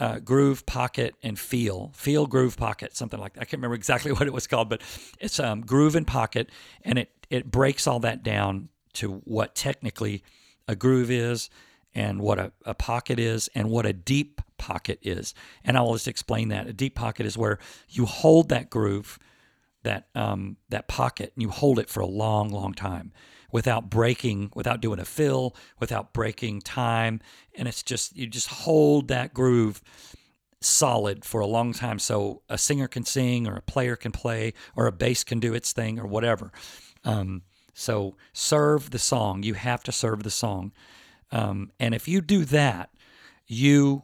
[0.00, 4.12] uh, groove pocket and feel feel groove pocket something like that i can't remember exactly
[4.12, 4.80] what it was called but
[5.18, 6.50] it's um, groove and pocket
[6.82, 10.22] and it it breaks all that down to what technically
[10.68, 11.50] a groove is
[11.94, 16.08] and what a, a pocket is and what a deep pocket is and i'll just
[16.08, 19.18] explain that a deep pocket is where you hold that groove
[19.84, 23.12] that um, that pocket and you hold it for a long long time
[23.50, 27.20] without breaking, without doing a fill, without breaking time.
[27.54, 29.82] And it's just, you just hold that groove
[30.60, 34.52] solid for a long time so a singer can sing or a player can play
[34.76, 36.52] or a bass can do its thing or whatever.
[37.04, 37.42] Um,
[37.74, 39.44] so serve the song.
[39.44, 40.72] You have to serve the song.
[41.30, 42.90] Um, and if you do that,
[43.46, 44.02] you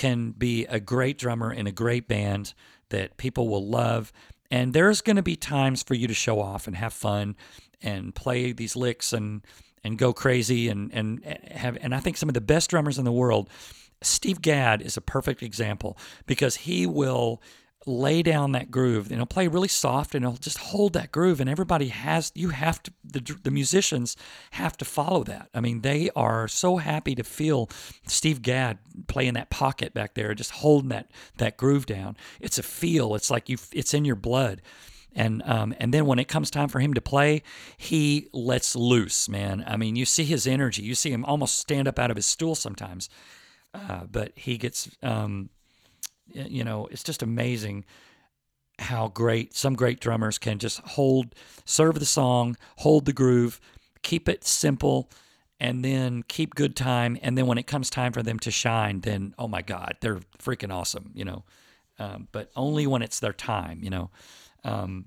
[0.00, 2.54] can be a great drummer in a great band
[2.88, 4.14] that people will love.
[4.50, 7.36] And there's going to be times for you to show off and have fun
[7.82, 9.42] and play these licks and
[9.84, 13.04] and go crazy and and have and I think some of the best drummers in
[13.04, 13.50] the world
[14.02, 17.42] Steve Gadd is a perfect example because he will
[17.86, 21.40] lay down that groove and he'll play really soft and he'll just hold that groove
[21.40, 24.16] and everybody has you have to the, the musicians
[24.50, 27.70] have to follow that i mean they are so happy to feel
[28.06, 32.62] steve gadd playing that pocket back there just holding that that groove down it's a
[32.62, 34.60] feel it's like you it's in your blood
[35.14, 37.42] and um, and then when it comes time for him to play,
[37.76, 39.64] he lets loose, man.
[39.66, 40.82] I mean, you see his energy.
[40.82, 43.08] You see him almost stand up out of his stool sometimes.
[43.74, 45.48] Uh, but he gets, um,
[46.32, 47.84] you know, it's just amazing
[48.78, 53.60] how great some great drummers can just hold, serve the song, hold the groove,
[54.02, 55.10] keep it simple,
[55.60, 57.18] and then keep good time.
[57.22, 60.20] And then when it comes time for them to shine, then oh my God, they're
[60.38, 61.44] freaking awesome, you know.
[61.98, 64.10] Um, but only when it's their time, you know.
[64.64, 65.06] Um,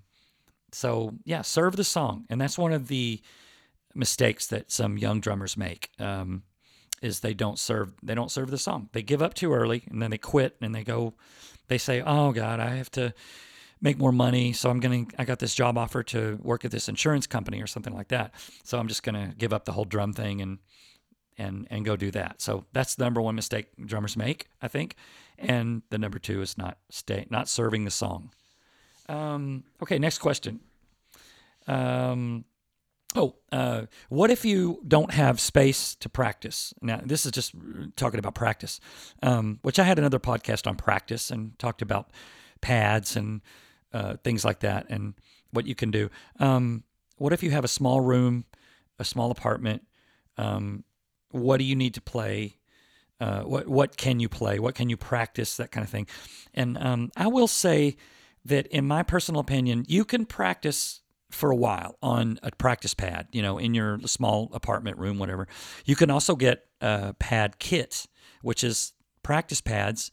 [0.72, 3.22] so yeah, serve the song, and that's one of the
[3.96, 5.90] mistakes that some young drummers make.
[6.00, 6.44] Um,
[7.04, 8.90] is they don't serve they don't serve the song.
[8.94, 11.14] They give up too early, and then they quit, and they go,
[11.68, 13.14] they say, "Oh God, I have to."
[13.82, 16.72] make more money so i'm going to i got this job offer to work at
[16.72, 19.74] this insurance company or something like that so i'm just going to give up the
[19.74, 20.60] whole drum thing and
[21.38, 24.96] and and go do that so that's the number one mistake drummers make i think
[25.38, 28.30] and the number two is not stay not serving the song
[29.10, 30.60] um, okay, next question.
[31.68, 32.46] Um,
[33.16, 36.74] oh, uh, what if you don't have space to practice?
[36.82, 37.54] Now, this is just
[37.96, 38.80] talking about practice,
[39.22, 42.12] um, which I had another podcast on practice and talked about
[42.62, 43.42] pads and
[43.94, 45.14] uh, things like that and
[45.52, 46.10] what you can do.
[46.40, 46.84] Um,
[47.18, 48.46] what if you have a small room,
[49.00, 49.84] a small apartment?
[50.38, 50.84] Um,
[51.30, 52.58] what do you need to play?
[53.20, 54.60] Uh, what what can you play?
[54.60, 55.58] What can you practice?
[55.58, 56.08] That kind of thing.
[56.54, 57.96] And um, I will say
[58.46, 61.02] that, in my personal opinion, you can practice
[61.34, 65.48] for a while on a practice pad, you know, in your small apartment room, whatever.
[65.86, 68.06] You can also get a pad kit,
[68.42, 68.94] which is
[69.24, 70.12] practice pads,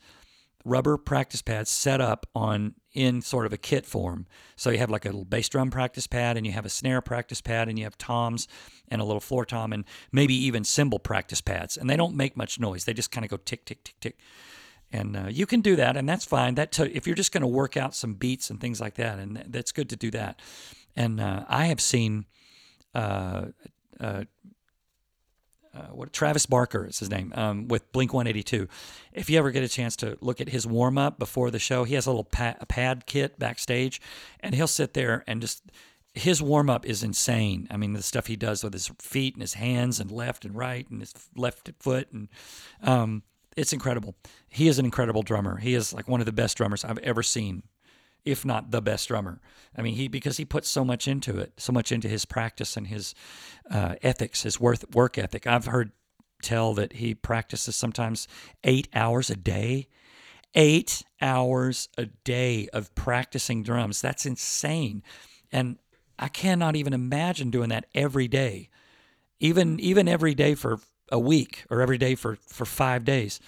[0.64, 4.26] rubber practice pads set up on in sort of a kit form.
[4.56, 7.00] So you have like a little bass drum practice pad and you have a snare
[7.00, 8.48] practice pad and you have toms
[8.88, 11.76] and a little floor tom and maybe even cymbal practice pads.
[11.76, 12.84] And they don't make much noise.
[12.84, 14.18] They just kind of go tick tick tick tick
[14.92, 16.56] and uh, you can do that, and that's fine.
[16.56, 19.18] That t- if you're just going to work out some beats and things like that,
[19.18, 20.40] and that's good to do that.
[20.96, 22.26] And uh, I have seen
[22.94, 23.46] uh,
[23.98, 24.24] uh,
[25.72, 28.68] uh what Travis Barker is his name um, with Blink 182.
[29.12, 31.84] If you ever get a chance to look at his warm up before the show,
[31.84, 34.00] he has a little pad, a pad kit backstage,
[34.40, 35.62] and he'll sit there and just
[36.12, 37.68] his warm up is insane.
[37.70, 40.56] I mean, the stuff he does with his feet and his hands and left and
[40.56, 42.28] right and his left foot and
[42.82, 43.22] um,
[43.56, 44.14] it's incredible.
[44.48, 45.58] He is an incredible drummer.
[45.58, 47.62] He is like one of the best drummers I've ever seen,
[48.24, 49.40] if not the best drummer.
[49.76, 52.76] I mean, he because he puts so much into it, so much into his practice
[52.76, 53.14] and his
[53.70, 55.46] uh, ethics, his worth work ethic.
[55.46, 55.92] I've heard
[56.42, 58.26] tell that he practices sometimes
[58.64, 59.88] eight hours a day.
[60.56, 64.00] Eight hours a day of practicing drums.
[64.00, 65.04] That's insane.
[65.52, 65.78] And
[66.18, 68.68] I cannot even imagine doing that every day.
[69.38, 70.80] Even even every day for
[71.10, 73.40] a week or every day for, for five days.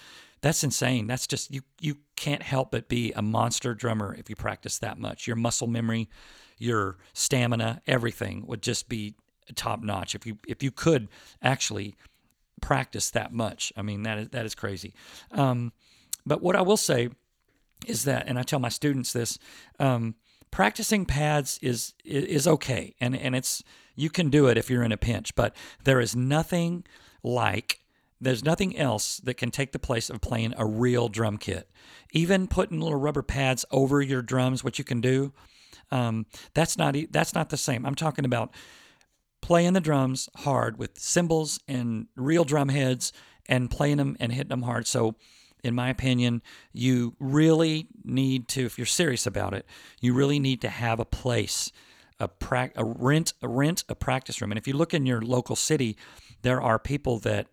[0.43, 1.07] That's insane.
[1.07, 4.99] That's just you you can't help but be a monster drummer if you practice that
[4.99, 5.25] much.
[5.25, 6.09] Your muscle memory,
[6.57, 9.15] your stamina, everything would just be
[9.55, 11.07] top notch if you if you could
[11.41, 11.95] actually
[12.61, 13.71] practice that much.
[13.77, 14.93] I mean that is that is crazy.
[15.31, 15.71] Um,
[16.25, 17.07] but what I will say
[17.87, 19.39] is that, and I tell my students this:
[19.79, 20.15] um,
[20.51, 23.63] practicing pads is is okay, and and it's
[23.95, 26.83] you can do it if you're in a pinch, but there is nothing
[27.23, 27.79] like
[28.23, 31.69] there's nothing else that can take the place of playing a real drum kit.
[32.11, 35.33] Even putting little rubber pads over your drums, what you can do,
[35.91, 37.85] um, that's not that's not the same.
[37.85, 38.53] I'm talking about
[39.41, 43.11] playing the drums hard with cymbals and real drum heads
[43.47, 44.87] and playing them and hitting them hard.
[44.87, 45.15] So,
[45.63, 49.65] in my opinion, you really need to, if you're serious about it,
[50.01, 51.71] you really need to have a place,
[52.19, 54.51] a, pra- a rent, a rent a practice room.
[54.51, 55.97] And if you look in your local city,
[56.41, 57.47] there are people that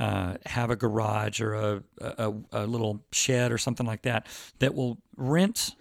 [0.00, 4.26] uh, have a garage or a, a, a little shed or something like that
[4.58, 5.76] that will rent,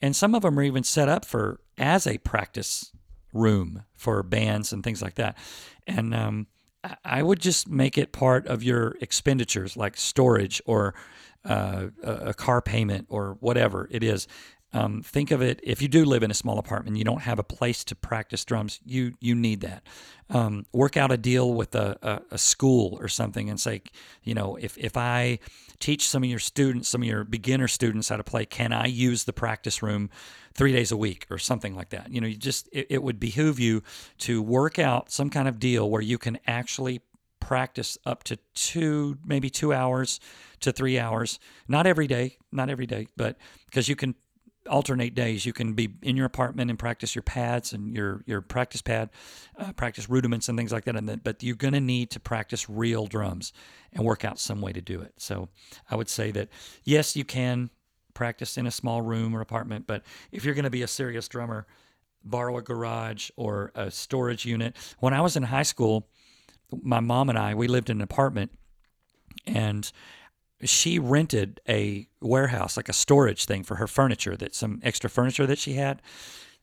[0.00, 2.92] and some of them are even set up for as a practice
[3.32, 5.36] room for bands and things like that.
[5.86, 6.46] And um,
[7.04, 10.94] I would just make it part of your expenditures, like storage or
[11.44, 14.28] uh, a car payment or whatever it is.
[14.74, 17.38] Um, think of it if you do live in a small apartment, you don't have
[17.38, 18.80] a place to practice drums.
[18.84, 19.84] You you need that.
[20.28, 23.82] Um, work out a deal with a, a, a, school or something and say,
[24.24, 25.38] you know, if if I
[25.78, 28.86] teach some of your students, some of your beginner students how to play, can I
[28.86, 30.10] use the practice room
[30.54, 32.10] three days a week or something like that?
[32.10, 33.82] You know, you just it, it would behoove you
[34.18, 37.00] to work out some kind of deal where you can actually
[37.38, 40.18] practice up to two, maybe two hours
[40.60, 41.38] to three hours.
[41.68, 44.14] Not every day, not every day, but because you can
[44.68, 45.46] alternate days.
[45.46, 49.10] You can be in your apartment and practice your pads and your your practice pad,
[49.58, 50.96] uh, practice rudiments and things like that.
[50.96, 53.52] And then, but you're going to need to practice real drums
[53.92, 55.14] and work out some way to do it.
[55.18, 55.48] So
[55.90, 56.48] I would say that
[56.84, 57.70] yes, you can
[58.14, 61.26] practice in a small room or apartment, but if you're going to be a serious
[61.28, 61.66] drummer,
[62.24, 64.76] borrow a garage or a storage unit.
[64.98, 66.08] When I was in high school,
[66.82, 68.52] my mom and I we lived in an apartment
[69.46, 69.90] and
[70.62, 75.46] she rented a warehouse, like a storage thing for her furniture, that some extra furniture
[75.46, 76.00] that she had.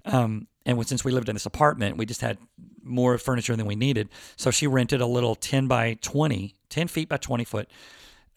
[0.05, 2.37] Um, and since we lived in this apartment, we just had
[2.83, 4.09] more furniture than we needed.
[4.35, 7.69] So she rented a little 10 by 20, 10 feet by 20 foot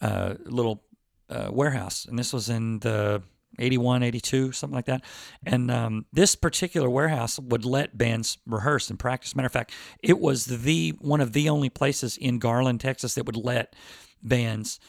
[0.01, 0.83] uh, little
[1.31, 2.05] uh, warehouse.
[2.05, 3.23] And this was in the
[3.59, 5.03] 81, 82, something like that.
[5.47, 9.37] And um, this particular warehouse would let bands rehearse and practice.
[9.37, 13.27] Matter of fact, it was the one of the only places in Garland, Texas that
[13.27, 13.75] would let
[14.23, 14.81] bands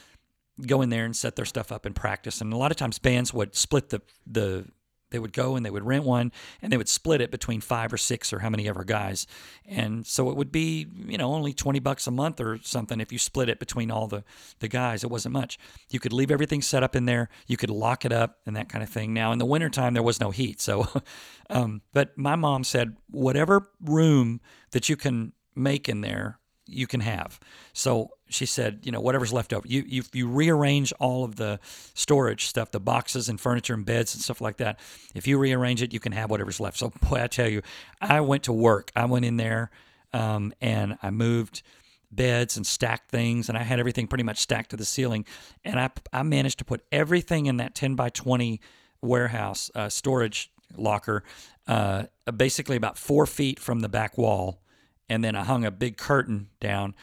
[0.64, 2.40] go in there and set their stuff up and practice.
[2.40, 4.66] And a lot of times bands would split the the
[5.10, 7.92] they would go and they would rent one and they would split it between five
[7.92, 9.26] or six or how many ever guys.
[9.64, 13.12] And so it would be, you know, only 20 bucks a month or something if
[13.12, 14.24] you split it between all the,
[14.58, 15.04] the guys.
[15.04, 15.58] It wasn't much.
[15.90, 17.28] You could leave everything set up in there.
[17.46, 19.14] You could lock it up and that kind of thing.
[19.14, 20.60] Now in the wintertime, there was no heat.
[20.60, 20.88] So,
[21.50, 24.40] um, but my mom said, whatever room
[24.72, 27.38] that you can make in there, you can have.
[27.72, 31.60] So she said, you know, whatever's left over, you, you you rearrange all of the
[31.94, 34.78] storage stuff, the boxes and furniture and beds and stuff like that.
[35.14, 36.78] If you rearrange it, you can have whatever's left.
[36.78, 37.62] So boy, I tell you,
[38.00, 38.90] I went to work.
[38.96, 39.70] I went in there
[40.12, 41.62] um, and I moved
[42.10, 45.24] beds and stacked things, and I had everything pretty much stacked to the ceiling.
[45.64, 48.60] And I I managed to put everything in that ten by twenty
[49.00, 51.22] warehouse uh, storage locker,
[51.68, 52.04] uh,
[52.36, 54.60] basically about four feet from the back wall
[55.08, 56.94] and then I hung a big curtain down,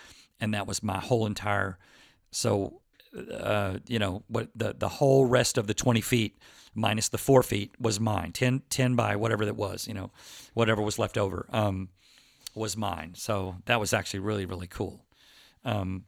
[0.44, 1.78] and that was my whole entire.
[2.32, 2.82] So,
[3.32, 6.38] uh, you know, what the the whole rest of the twenty feet
[6.76, 8.32] minus the four feet was mine.
[8.32, 10.10] 10, 10 by whatever that was, you know,
[10.56, 11.90] whatever was left over um,
[12.56, 13.14] was mine.
[13.16, 15.06] So that was actually really really cool.
[15.64, 16.06] Um,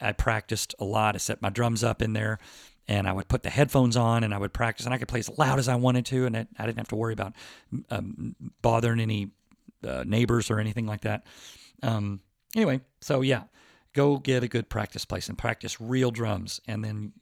[0.00, 1.14] I, practiced a lot.
[1.14, 2.38] I set my drums up in there
[2.88, 5.20] and I would put the headphones on and I would practice and I could play
[5.20, 7.34] as loud as I wanted to and I, I didn't have to worry about
[7.90, 9.30] um, bothering any
[9.86, 11.26] uh, neighbors or anything like that.
[11.82, 12.20] Um,
[12.54, 13.44] anyway, so yeah,
[13.92, 16.60] go get a good practice place and practice real drums.
[16.66, 17.12] And then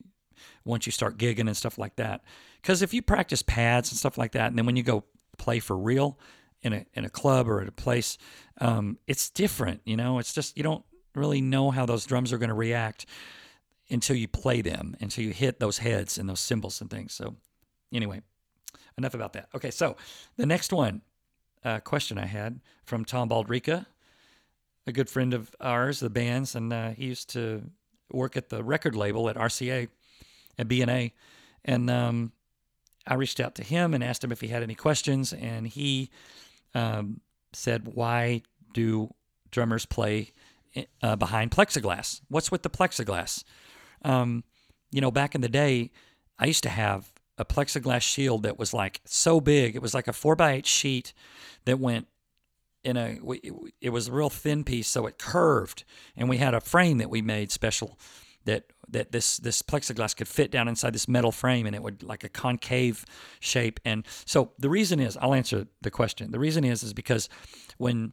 [0.64, 2.22] once you start gigging and stuff like that,
[2.60, 5.04] because if you practice pads and stuff like that, and then when you go
[5.38, 6.18] play for real
[6.62, 8.18] in a in a club or at a place,
[8.60, 9.80] um, it's different.
[9.84, 10.84] You know, it's just you don't
[11.14, 13.06] really know how those drums are going to react
[13.90, 17.12] until you play them, until you hit those heads and those cymbals and things.
[17.12, 17.36] So,
[17.92, 18.22] anyway,
[18.96, 19.48] enough about that.
[19.54, 19.96] Okay, so
[20.36, 21.02] the next one
[21.64, 23.86] uh, question I had from Tom Baldrica.
[24.86, 27.70] A good friend of ours, the band's, and uh, he used to
[28.12, 29.88] work at the record label at RCA,
[30.58, 31.12] at BNA,
[31.64, 32.32] and um,
[33.06, 36.10] I reached out to him and asked him if he had any questions, and he
[36.74, 37.20] um,
[37.52, 38.42] said, "Why
[38.72, 39.14] do
[39.50, 40.32] drummers play
[41.02, 42.20] uh, behind plexiglass?
[42.28, 43.44] What's with the plexiglass?"
[44.02, 44.44] Um,
[44.90, 45.90] you know, back in the day,
[46.38, 49.74] I used to have a plexiglass shield that was like so big.
[49.74, 51.12] It was like a four by eight sheet
[51.64, 52.06] that went
[52.84, 53.18] in a.
[53.80, 55.84] It was a real thin piece, so it curved,
[56.16, 57.98] and we had a frame that we made special
[58.44, 62.02] that that this this plexiglass could fit down inside this metal frame and it would
[62.02, 63.04] like a concave
[63.40, 67.28] shape and so the reason is I'll answer the question the reason is is because
[67.78, 68.12] when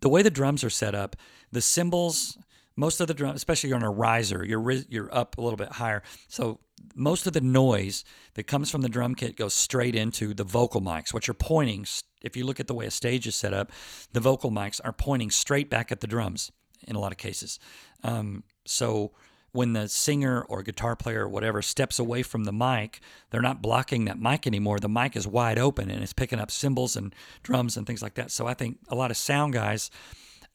[0.00, 1.16] the way the drums are set up
[1.50, 2.38] the cymbals
[2.76, 6.02] most of the drum especially on a riser you're you're up a little bit higher
[6.28, 6.60] so
[6.94, 10.80] most of the noise that comes from the drum kit goes straight into the vocal
[10.80, 11.86] mics what you're pointing
[12.22, 13.70] if you look at the way a stage is set up
[14.12, 16.50] the vocal mics are pointing straight back at the drums
[16.86, 17.58] in a lot of cases
[18.02, 19.12] um, so
[19.54, 22.98] when the singer or guitar player or whatever steps away from the mic,
[23.30, 24.80] they're not blocking that mic anymore.
[24.80, 28.14] The mic is wide open and it's picking up cymbals and drums and things like
[28.14, 28.32] that.
[28.32, 29.92] So I think a lot of sound guys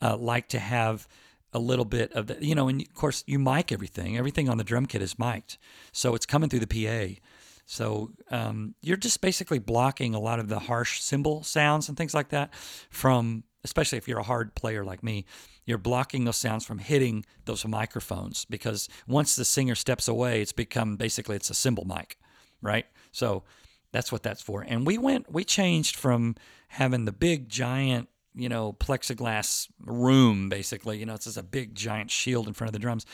[0.01, 1.07] uh, like to have
[1.53, 4.17] a little bit of the, you know, and of course you mic everything.
[4.17, 5.57] Everything on the drum kit is mic'd,
[5.91, 7.19] so it's coming through the PA.
[7.65, 12.15] So um, you're just basically blocking a lot of the harsh cymbal sounds and things
[12.15, 12.51] like that
[12.89, 15.25] from, especially if you're a hard player like me,
[15.67, 20.51] you're blocking those sounds from hitting those microphones because once the singer steps away, it's
[20.51, 22.17] become basically it's a cymbal mic,
[22.59, 22.87] right?
[23.11, 23.43] So
[23.91, 24.63] that's what that's for.
[24.67, 26.35] And we went, we changed from
[26.69, 30.97] having the big giant, you know, plexiglass room, basically.
[30.97, 33.05] You know, it's just a big giant shield in front of the drums.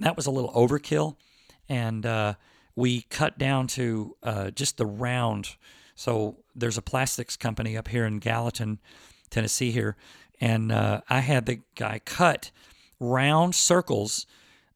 [0.00, 1.16] That was a little overkill,
[1.68, 2.34] and uh,
[2.74, 5.56] we cut down to uh, just the round.
[5.94, 8.78] So there's a plastics company up here in Gallatin,
[9.30, 9.96] Tennessee here
[10.42, 12.50] and uh, I had the guy cut
[12.98, 14.26] round circles,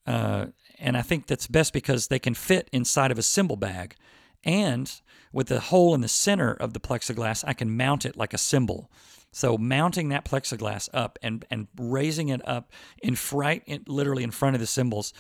[0.07, 0.47] uh,
[0.79, 3.97] and I think that's best because they can fit inside of a cymbal bag,
[4.45, 4.91] and
[5.33, 8.39] with the hole in the center of the plexiglass, I can mount it like a
[8.39, 8.89] cymbal.
[9.37, 12.73] So mounting that plexiglass up and and raising it up
[13.03, 15.13] in fright, literally in front of the cymbals,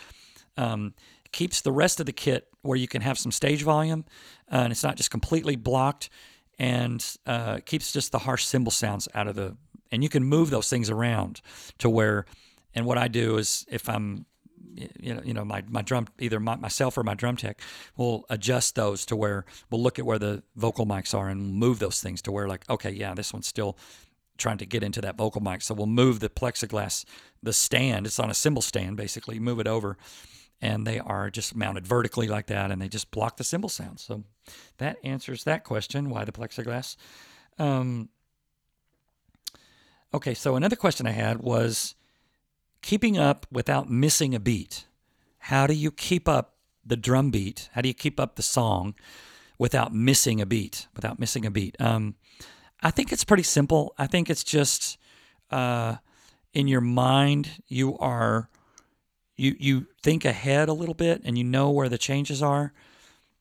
[0.56, 0.94] um,
[1.32, 4.06] keeps the rest of the kit where you can have some stage volume,
[4.50, 6.08] uh, and it's not just completely blocked,
[6.58, 9.54] and uh, keeps just the harsh cymbal sounds out of the
[9.92, 11.42] and you can move those things around
[11.76, 12.24] to where
[12.74, 14.24] and what I do is if I'm
[15.00, 17.60] you know, you know, my, my drum, either my, myself or my drum tech
[17.96, 21.78] will adjust those to where we'll look at where the vocal mics are and move
[21.78, 23.78] those things to where like, okay, yeah, this one's still
[24.36, 25.62] trying to get into that vocal mic.
[25.62, 27.04] So we'll move the plexiglass,
[27.42, 29.96] the stand, it's on a cymbal stand basically, move it over
[30.60, 34.00] and they are just mounted vertically like that and they just block the cymbal sound.
[34.00, 34.24] So
[34.78, 36.96] that answers that question, why the plexiglass.
[37.58, 38.08] Um,
[40.16, 41.94] Okay, so another question I had was
[42.80, 44.86] keeping up without missing a beat.
[45.38, 46.54] How do you keep up
[46.86, 47.68] the drum beat?
[47.72, 48.94] How do you keep up the song
[49.58, 50.86] without missing a beat?
[50.94, 51.76] Without missing a beat.
[51.80, 52.14] Um,
[52.82, 53.94] I think it's pretty simple.
[53.98, 54.98] I think it's just
[55.50, 55.96] uh,
[56.52, 58.48] in your mind you are
[59.36, 62.72] you you think ahead a little bit and you know where the changes are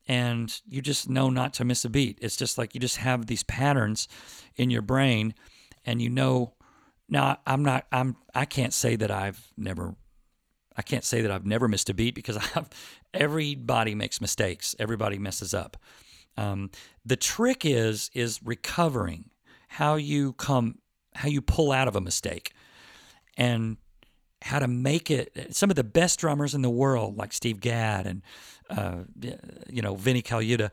[0.08, 2.18] and you just know not to miss a beat.
[2.20, 4.08] It's just like you just have these patterns
[4.56, 5.34] in your brain
[5.84, 6.54] and you know
[7.08, 9.96] now I'm not I'm I can't say that I've never
[10.76, 12.68] I can't say that I've never missed a beat because I've
[13.14, 14.74] everybody makes mistakes.
[14.78, 15.76] Everybody messes up.
[16.36, 16.70] Um,
[17.04, 19.30] the trick is is recovering
[19.68, 20.78] how you come
[21.14, 22.52] how you pull out of a mistake
[23.36, 23.78] and
[24.42, 28.06] how to make it some of the best drummers in the world like steve gadd
[28.06, 28.22] and
[28.68, 28.98] uh,
[29.68, 30.70] you know vinnie colaiuta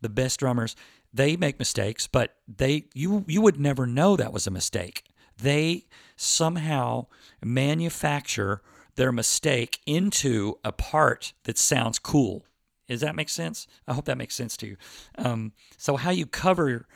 [0.00, 0.74] the best drummers
[1.12, 5.04] they make mistakes but they you you would never know that was a mistake
[5.40, 5.84] they
[6.16, 7.06] somehow
[7.42, 8.62] manufacture
[8.96, 12.44] their mistake into a part that sounds cool.
[12.88, 13.66] Does that make sense?
[13.86, 14.76] I hope that makes sense to you.
[15.18, 16.86] Um, so, how you cover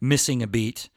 [0.00, 0.88] missing a beat,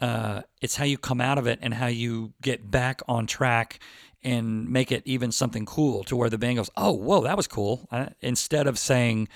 [0.00, 3.78] uh, it's how you come out of it and how you get back on track
[4.22, 7.46] and make it even something cool to where the band goes, "Oh, whoa, that was
[7.46, 7.88] cool,"
[8.20, 9.28] instead of saying,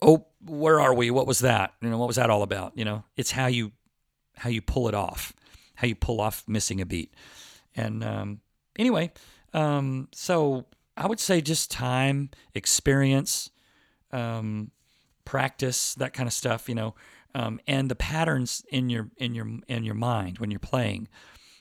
[0.00, 1.10] "Oh, where are we?
[1.10, 1.74] What was that?
[1.80, 3.72] You know, what was that all about?" You know, it's how you
[4.36, 5.32] how you pull it off
[5.78, 7.14] how you pull off missing a beat.
[7.76, 8.40] And um,
[8.76, 9.12] anyway,
[9.54, 10.66] um, so
[10.96, 13.50] I would say just time, experience,
[14.12, 14.70] um,
[15.24, 16.94] practice, that kind of stuff, you know,
[17.34, 21.08] um, and the patterns in your in your in your mind when you're playing.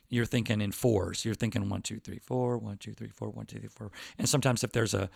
[0.09, 1.25] You're thinking in fours.
[1.25, 3.91] You're thinking one, two, three, four, one, two, three, four, one, two, three, four.
[4.17, 5.09] And sometimes if there's a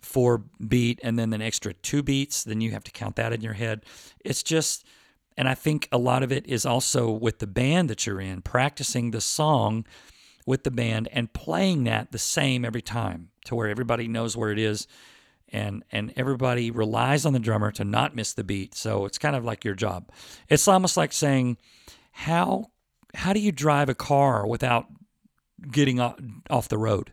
[0.00, 3.40] four beat and then an extra two beats, then you have to count that in
[3.40, 3.84] your head.
[4.24, 4.86] It's just
[5.36, 8.42] and I think a lot of it is also with the band that you're in,
[8.42, 9.86] practicing the song
[10.46, 14.50] with the band and playing that the same every time to where everybody knows where
[14.50, 14.86] it is
[15.52, 18.74] and and everybody relies on the drummer to not miss the beat.
[18.74, 20.10] So it's kind of like your job.
[20.48, 21.58] It's almost like saying
[22.12, 22.70] how
[23.14, 24.86] how do you drive a car without
[25.70, 27.12] getting off the road?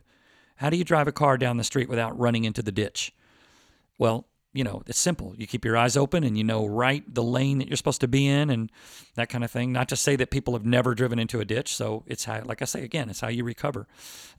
[0.56, 3.12] How do you drive a car down the street without running into the ditch?
[3.98, 5.34] Well, you know, it's simple.
[5.36, 8.08] You keep your eyes open and you know right the lane that you're supposed to
[8.08, 8.70] be in and
[9.14, 9.72] that kind of thing.
[9.72, 11.74] Not to say that people have never driven into a ditch.
[11.74, 13.86] So it's how, like I say again, it's how you recover.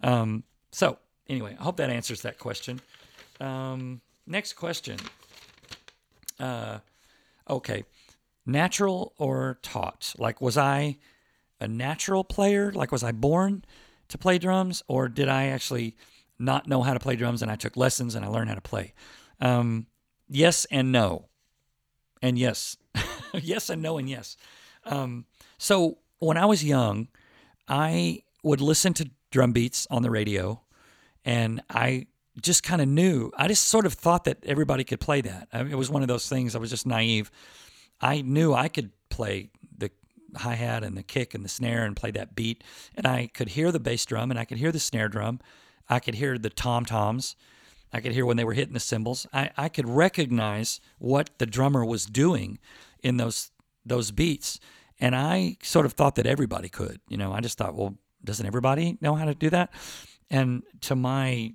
[0.01, 0.97] Um, so
[1.27, 2.81] anyway, I hope that answers that question.
[3.39, 4.97] Um, next question.
[6.39, 6.79] Uh,
[7.49, 7.83] okay,
[8.45, 10.13] natural or taught?
[10.17, 10.97] Like, was I
[11.59, 12.71] a natural player?
[12.71, 13.65] Like, was I born
[14.09, 15.95] to play drums, or did I actually
[16.39, 18.61] not know how to play drums and I took lessons and I learned how to
[18.61, 18.93] play?
[19.41, 19.87] Um,
[20.29, 21.25] yes and no.
[22.21, 22.77] And yes.
[23.33, 24.37] yes and no and yes.
[24.85, 25.25] Um,
[25.57, 27.09] so when I was young,
[27.67, 30.61] I would listen to drum beats on the radio
[31.25, 32.07] and I
[32.41, 33.31] just kind of knew.
[33.35, 35.47] I just sort of thought that everybody could play that.
[35.51, 36.55] I mean, it was one of those things.
[36.55, 37.31] I was just naive.
[38.01, 39.91] I knew I could play the
[40.35, 42.63] hi hat and the kick and the snare and play that beat,
[42.95, 45.39] and I could hear the bass drum and I could hear the snare drum.
[45.89, 47.35] I could hear the tom toms.
[47.91, 49.25] I could hear when they were hitting the cymbals.
[49.33, 52.59] I, I could recognize what the drummer was doing
[53.01, 53.51] in those
[53.85, 54.59] those beats.
[54.99, 56.99] And I sort of thought that everybody could.
[57.07, 59.71] You know, I just thought, well, doesn't everybody know how to do that?
[60.29, 61.53] And to my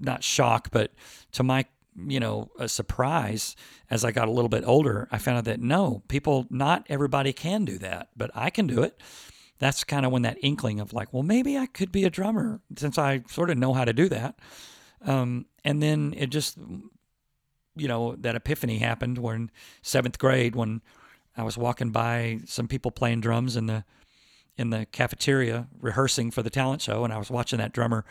[0.00, 0.92] not shock, but
[1.32, 3.56] to my you know a surprise
[3.90, 7.32] as I got a little bit older, I found out that no, people, not everybody
[7.32, 9.00] can do that, but I can do it.
[9.58, 12.60] That's kind of when that inkling of like, well, maybe I could be a drummer
[12.76, 14.38] since I sort of know how to do that.
[15.04, 16.56] Um, and then it just,
[17.76, 19.50] you know, that epiphany happened when
[19.82, 20.80] seventh grade when
[21.36, 23.84] I was walking by some people playing drums in the
[24.56, 28.04] in the cafeteria rehearsing for the talent show, and I was watching that drummer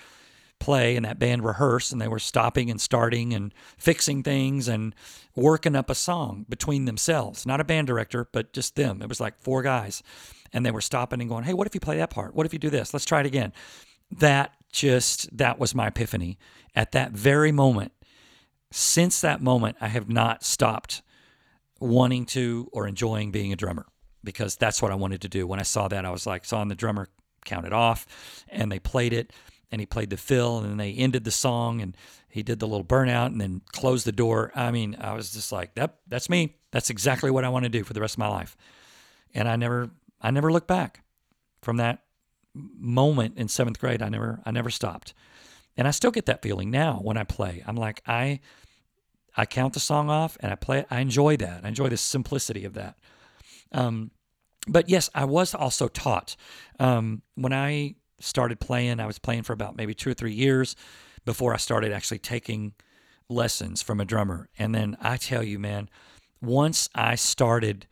[0.60, 4.94] play and that band rehearse, and they were stopping and starting and fixing things and
[5.36, 7.46] working up a song between themselves.
[7.46, 9.02] Not a band director, but just them.
[9.02, 10.04] It was like four guys,
[10.54, 12.36] and they were stopping and going, "Hey, what if you play that part?
[12.36, 12.94] What if you do this?
[12.94, 13.54] Let's try it again."
[14.12, 16.38] That just that was my epiphany
[16.76, 17.92] at that very moment.
[18.72, 21.02] Since that moment, I have not stopped
[21.80, 23.86] wanting to or enjoying being a drummer
[24.24, 25.48] because that's what I wanted to do.
[25.48, 27.08] When I saw that, I was like, saw the drummer
[27.46, 28.06] counted off
[28.50, 29.32] and they played it
[29.72, 31.96] and he played the fill and then they ended the song and
[32.28, 34.52] he did the little burnout and then closed the door.
[34.56, 36.56] I mean, I was just like, that that's me.
[36.72, 38.56] That's exactly what I want to do for the rest of my life.
[39.34, 39.90] And I never
[40.22, 41.04] I never looked back
[41.62, 42.04] from that
[42.56, 45.14] moment in seventh grade, I never I never stopped.
[45.78, 47.64] And I still get that feeling now when I play.
[47.66, 48.40] I'm like, I
[49.36, 50.88] I count the song off and I play it.
[50.90, 51.62] I enjoy that.
[51.64, 52.98] I enjoy the simplicity of that.
[53.72, 54.12] Um,
[54.68, 56.36] but yes, I was also taught.
[56.80, 60.76] Um, when I started playing, I was playing for about maybe two or three years
[61.26, 62.74] before I started actually taking
[63.30, 64.50] lessons from a drummer.
[64.58, 65.90] And then I tell you, man,
[66.42, 67.88] once I started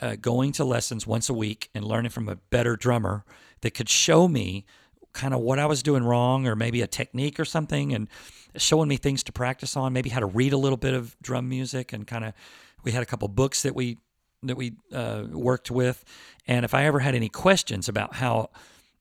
[0.00, 3.24] uh, going to lessons once a week and learning from a better drummer
[3.60, 4.66] that could show me
[5.12, 8.08] kind of what I was doing wrong or maybe a technique or something and
[8.56, 11.48] showing me things to practice on, maybe how to read a little bit of drum
[11.48, 12.34] music and kind of
[12.82, 13.98] we had a couple books that we
[14.42, 16.04] that we uh, worked with
[16.46, 18.50] and if I ever had any questions about how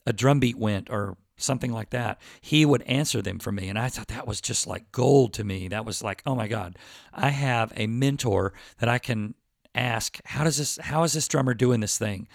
[0.05, 3.67] a drum beat went or something like that, he would answer them for me.
[3.67, 5.67] And I thought that was just like gold to me.
[5.67, 6.77] That was like, oh my God,
[7.13, 9.35] I have a mentor that I can
[9.75, 12.27] ask, how does this, how is this drummer doing this thing?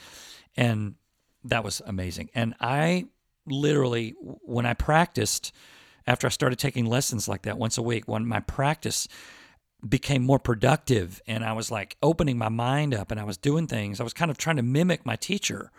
[0.57, 0.95] And
[1.45, 2.31] that was amazing.
[2.35, 3.07] And I
[3.47, 5.53] literally, when I practiced,
[6.07, 9.07] after I started taking lessons like that once a week, when my practice
[9.87, 13.67] became more productive and I was like opening my mind up and I was doing
[13.67, 15.71] things, I was kind of trying to mimic my teacher.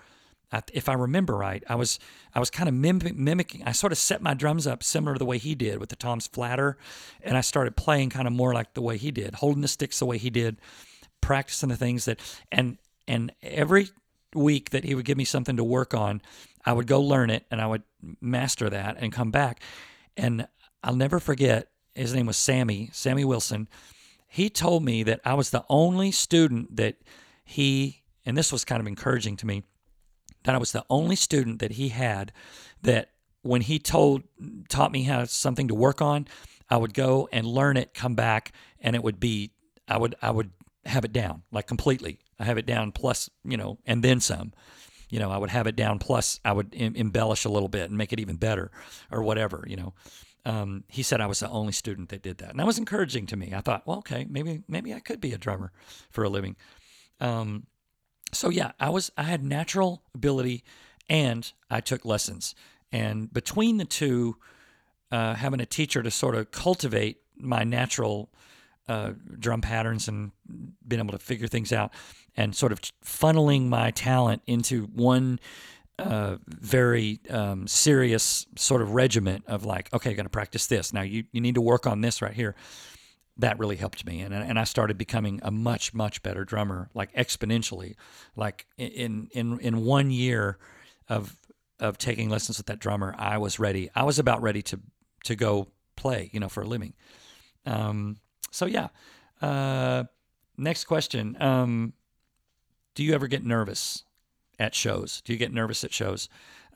[0.74, 2.00] If I remember right, I was
[2.34, 3.64] I was kind of mimicking.
[3.66, 5.96] I sort of set my drums up similar to the way he did with the
[5.96, 6.78] toms flatter,
[7.22, 10.00] and I started playing kind of more like the way he did, holding the sticks
[10.00, 10.58] the way he did,
[11.22, 12.20] practicing the things that
[12.52, 12.78] and
[13.08, 13.90] and every
[14.34, 16.22] week that he would give me something to work on,
[16.66, 17.84] I would go learn it and I would
[18.22, 19.62] master that and come back.
[20.16, 20.48] And
[20.84, 23.68] I'll never forget, his name was Sammy, Sammy Wilson.
[24.28, 26.98] He told me that I was the only student that
[27.44, 29.64] he, and this was kind of encouraging to me,
[30.44, 32.32] that I was the only student that he had
[32.82, 33.10] that
[33.42, 34.24] when he told
[34.68, 36.28] taught me how something to work on,
[36.70, 39.52] I would go and learn it, come back, and it would be
[39.88, 40.52] I would I would
[40.86, 42.20] have it down like completely.
[42.40, 44.54] I have it down plus, you know, and then some.
[45.10, 47.90] You know, I would have it down plus I would em- embellish a little bit
[47.90, 48.72] and make it even better
[49.12, 49.94] or whatever, you know.
[50.46, 52.52] Um, he said I was the only student that did that.
[52.52, 53.52] And that was encouraging to me.
[53.54, 55.72] I thought, well, okay, maybe maybe I could be a drummer
[56.12, 56.56] for a living.
[57.20, 57.66] Um,
[58.32, 60.64] so yeah, I was I had natural ability
[61.10, 62.56] and I took lessons.
[62.92, 64.38] And between the two,
[65.12, 68.30] uh, having a teacher to sort of cultivate my natural
[68.88, 70.32] uh, drum patterns and
[70.88, 71.92] being able to figure things out
[72.36, 75.40] and sort of funneling my talent into one
[76.00, 80.94] uh, very um, serious sort of regiment of like, okay, going to practice this.
[80.94, 82.56] Now you, you need to work on this right here.
[83.40, 84.22] That really helped me.
[84.22, 87.96] And, and I started becoming a much, much better drummer, like exponentially.
[88.36, 90.58] Like in, in, in one year
[91.08, 91.36] of,
[91.80, 93.90] of taking lessons with that drummer, I was ready.
[93.96, 94.80] I was about ready to,
[95.24, 96.94] to go play, you know, for a living.
[97.66, 98.18] Um,
[98.52, 98.90] so yeah.
[99.42, 100.04] Uh,
[100.58, 101.38] next question.
[101.42, 101.94] Um,
[102.94, 104.04] do you ever get nervous
[104.60, 105.22] at shows?
[105.22, 106.28] Do you get nervous at shows?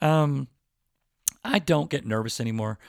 [0.01, 0.47] Um,
[1.43, 2.79] I don't get nervous anymore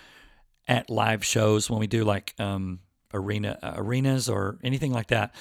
[0.69, 2.81] at live shows when we do like um,
[3.15, 5.35] arena uh, arenas or anything like that.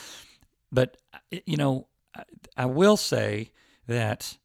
[0.71, 0.97] But
[1.45, 2.23] you know, I,
[2.55, 3.51] I will say
[3.87, 4.37] that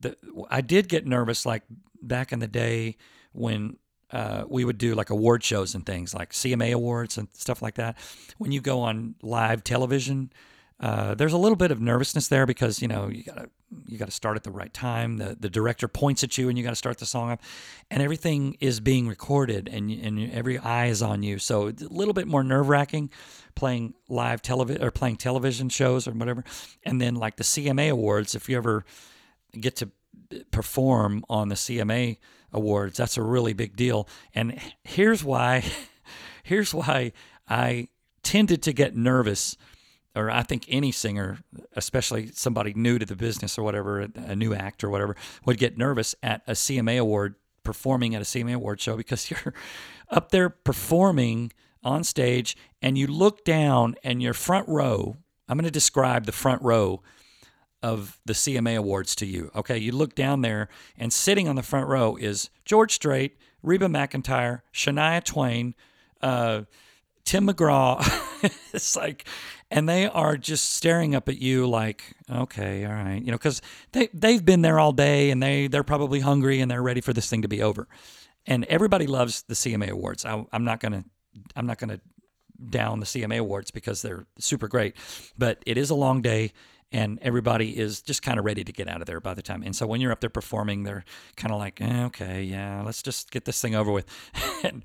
[0.00, 0.16] the,
[0.50, 1.62] I did get nervous like
[2.02, 2.96] back in the day
[3.32, 3.76] when
[4.10, 7.74] uh, we would do like award shows and things like CMA awards and stuff like
[7.74, 7.96] that.
[8.38, 10.32] When you go on live television,
[10.78, 13.48] uh, there's a little bit of nervousness there because you know you gotta
[13.86, 15.16] you gotta start at the right time.
[15.16, 17.42] The the director points at you and you gotta start the song up,
[17.90, 21.38] and everything is being recorded and and every eye is on you.
[21.38, 23.10] So it's a little bit more nerve wracking
[23.54, 26.44] playing live television or playing television shows or whatever.
[26.84, 28.84] And then like the CMA awards, if you ever
[29.58, 29.90] get to
[30.50, 32.18] perform on the CMA
[32.52, 34.08] awards, that's a really big deal.
[34.34, 35.64] And here's why
[36.44, 37.12] here's why
[37.48, 37.88] I
[38.22, 39.56] tended to get nervous
[40.16, 41.38] or I think any singer,
[41.74, 45.14] especially somebody new to the business or whatever, a new act or whatever,
[45.44, 49.52] would get nervous at a CMA award performing at a CMA award show because you're
[50.08, 51.52] up there performing
[51.84, 55.16] on stage and you look down and your front row.
[55.48, 57.02] I'm going to describe the front row
[57.82, 59.50] of the CMA awards to you.
[59.54, 63.86] Okay, you look down there and sitting on the front row is George Strait, Reba
[63.86, 65.74] McEntire, Shania Twain.
[66.22, 66.62] Uh,
[67.26, 68.00] Tim McGraw.
[68.72, 69.26] it's like,
[69.70, 73.62] and they are just staring up at you like, okay, all right, you know, because
[73.92, 77.12] they they've been there all day and they they're probably hungry and they're ready for
[77.12, 77.88] this thing to be over.
[78.46, 80.24] And everybody loves the CMA awards.
[80.24, 81.04] I, I'm not gonna
[81.54, 82.00] I'm not gonna
[82.70, 84.96] down the CMA awards because they're super great,
[85.36, 86.52] but it is a long day
[86.92, 89.62] and everybody is just kind of ready to get out of there by the time.
[89.62, 91.04] And so when you're up there performing, they're
[91.36, 94.06] kind of like, eh, okay, yeah, let's just get this thing over with.
[94.64, 94.84] and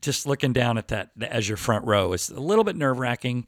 [0.00, 3.46] just looking down at that as your front row is a little bit nerve wracking.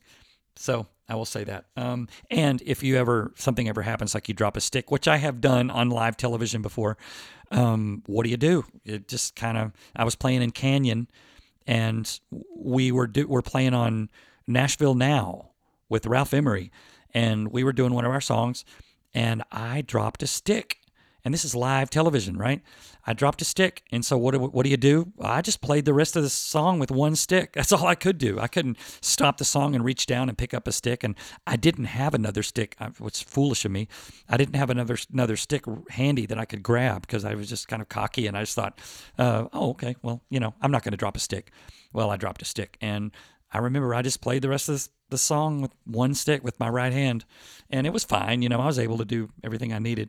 [0.59, 1.67] So I will say that.
[1.77, 5.17] Um, and if you ever something ever happens, like you drop a stick, which I
[5.19, 6.99] have done on live television before,
[7.51, 8.65] um, what do you do?
[8.85, 9.73] It just kind of.
[9.95, 11.09] I was playing in Canyon,
[11.67, 12.19] and
[12.55, 14.11] we were do, we're playing on
[14.47, 15.51] Nashville now
[15.89, 16.73] with Ralph Emery,
[17.15, 18.65] and we were doing one of our songs,
[19.15, 20.78] and I dropped a stick
[21.29, 22.63] and this is live television, right?
[23.07, 25.13] I dropped a stick, and so what do, what do you do?
[25.21, 27.53] I just played the rest of the song with one stick.
[27.55, 28.41] That's all I could do.
[28.41, 31.15] I couldn't stop the song and reach down and pick up a stick, and
[31.47, 32.77] I didn't have another stick.
[32.97, 33.89] What's foolish of me?
[34.27, 37.69] I didn't have another another stick handy that I could grab because I was just
[37.69, 38.81] kind of cocky, and I just thought,
[39.19, 41.51] uh, oh, okay, well, you know, I'm not going to drop a stick.
[41.93, 43.13] Well, I dropped a stick, and
[43.53, 46.71] I remember I just played the rest of the song with one stick with my
[46.71, 47.27] right hand,
[47.69, 48.41] and it was fine.
[48.41, 50.09] You know, I was able to do everything I needed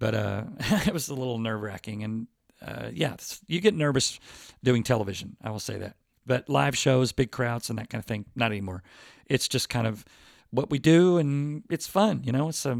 [0.00, 0.42] but uh,
[0.86, 2.02] it was a little nerve wracking.
[2.02, 2.26] And
[2.66, 3.14] uh, yeah,
[3.46, 4.18] you get nervous
[4.64, 5.36] doing television.
[5.40, 5.94] I will say that.
[6.26, 8.82] But live shows, big crowds, and that kind of thing, not anymore.
[9.26, 10.04] It's just kind of
[10.50, 12.22] what we do, and it's fun.
[12.24, 12.78] You know, it's a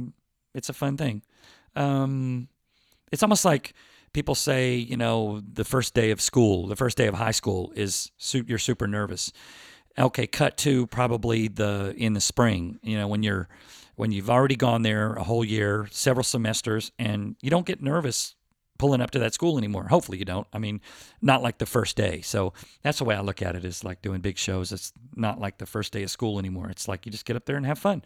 [0.54, 1.22] it's a fun thing.
[1.76, 2.48] Um,
[3.12, 3.72] it's almost like
[4.12, 7.72] people say, you know, the first day of school, the first day of high school
[7.76, 9.32] is you're super nervous.
[9.98, 12.78] Okay, cut to probably the in the spring.
[12.82, 13.48] You know, when you're
[14.00, 18.34] when you've already gone there a whole year, several semesters, and you don't get nervous
[18.78, 19.88] pulling up to that school anymore.
[19.88, 20.46] Hopefully you don't.
[20.54, 20.80] I mean,
[21.20, 22.22] not like the first day.
[22.22, 24.72] So that's the way I look at it is like doing big shows.
[24.72, 26.70] It's not like the first day of school anymore.
[26.70, 28.02] It's like you just get up there and have fun.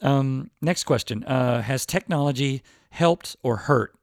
[0.00, 1.22] Um, next question.
[1.24, 3.94] Uh, has technology helped or hurt?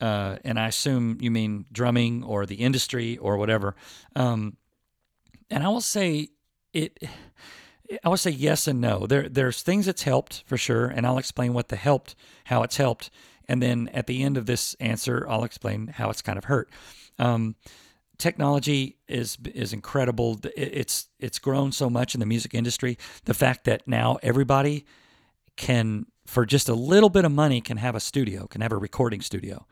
[0.00, 3.76] Uh, and I assume you mean drumming or the industry or whatever.
[4.16, 4.56] Um,
[5.48, 6.30] and I will say
[6.72, 6.98] it
[8.04, 9.06] I would say yes and no.
[9.06, 12.14] There, there's things that's helped for sure, and I'll explain what the helped,
[12.44, 13.10] how it's helped,
[13.46, 16.70] and then at the end of this answer, I'll explain how it's kind of hurt.
[17.18, 17.56] Um,
[18.18, 20.40] technology is is incredible.
[20.56, 22.96] It's it's grown so much in the music industry.
[23.24, 24.86] The fact that now everybody
[25.56, 28.76] can, for just a little bit of money, can have a studio, can have a
[28.76, 29.66] recording studio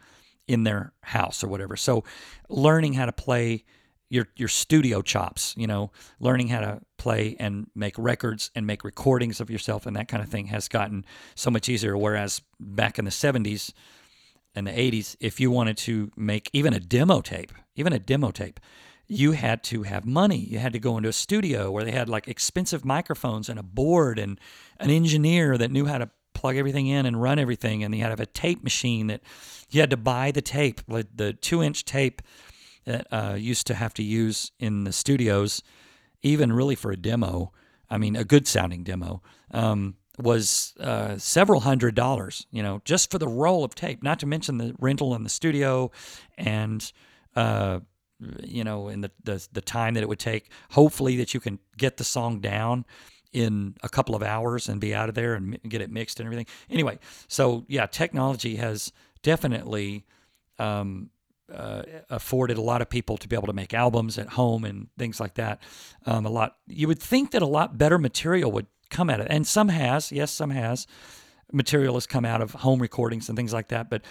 [0.47, 1.77] in their house or whatever.
[1.77, 2.05] So,
[2.49, 3.65] learning how to play
[4.11, 8.85] your your studio chops, you know, learning how to play and make records and make
[8.85, 11.97] recordings of yourself and that kind of thing has gotten so much easier.
[11.97, 13.73] Whereas back in the '70s,
[14.55, 18.31] and the 80s, if you wanted to make even a demo tape, even a demo
[18.31, 18.59] tape,
[19.07, 20.39] you had to have money.
[20.39, 23.63] You had to go into a studio where they had like expensive microphones and a
[23.63, 24.39] board and
[24.79, 27.83] an engineer that knew how to plug everything in and run everything.
[27.83, 29.21] And you had to have a tape machine that
[29.71, 32.23] you had to buy the tape, like the two inch tape
[32.85, 35.63] that uh, used to have to use in the studios,
[36.23, 37.53] even really for a demo.
[37.89, 39.23] I mean, a good sounding demo.
[39.51, 44.19] Um, was uh, several hundred dollars, you know, just for the roll of tape, not
[44.21, 45.91] to mention the rental in the studio
[46.37, 46.93] and,
[47.37, 47.81] uh,
[48.43, 50.51] you know, in the, the, the time that it would take.
[50.73, 52.85] Hopefully, that you can get the song down
[53.33, 56.27] in a couple of hours and be out of there and get it mixed and
[56.27, 56.47] everything.
[56.69, 60.05] Anyway, so yeah, technology has definitely
[60.59, 61.11] um,
[61.55, 64.89] uh, afforded a lot of people to be able to make albums at home and
[64.99, 65.63] things like that.
[66.07, 66.57] Um, a lot.
[66.67, 69.29] You would think that a lot better material would come at it.
[69.31, 70.87] And some has, yes, some has.
[71.53, 73.91] Material has come out of home recordings and things like that.
[73.91, 74.03] But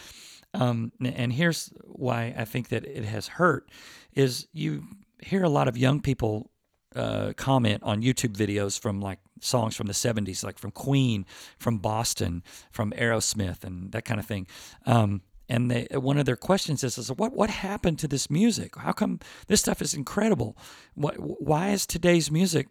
[0.54, 3.70] um, and here's why I think that it has hurt
[4.14, 4.84] is you
[5.22, 6.52] hear a lot of young people
[6.96, 11.26] uh, comment on YouTube videos from like songs from the 70s, like from Queen,
[11.60, 14.48] from Boston, from Aerosmith, and that kind of thing.
[14.86, 18.76] Um, and they, one of their questions is, is, what what happened to this music?
[18.78, 20.56] How come this stuff is incredible?
[20.94, 22.68] What why is today's music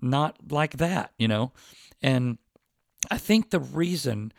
[0.00, 1.52] not like that, you know?
[2.00, 2.38] And
[3.10, 4.32] I think the reason,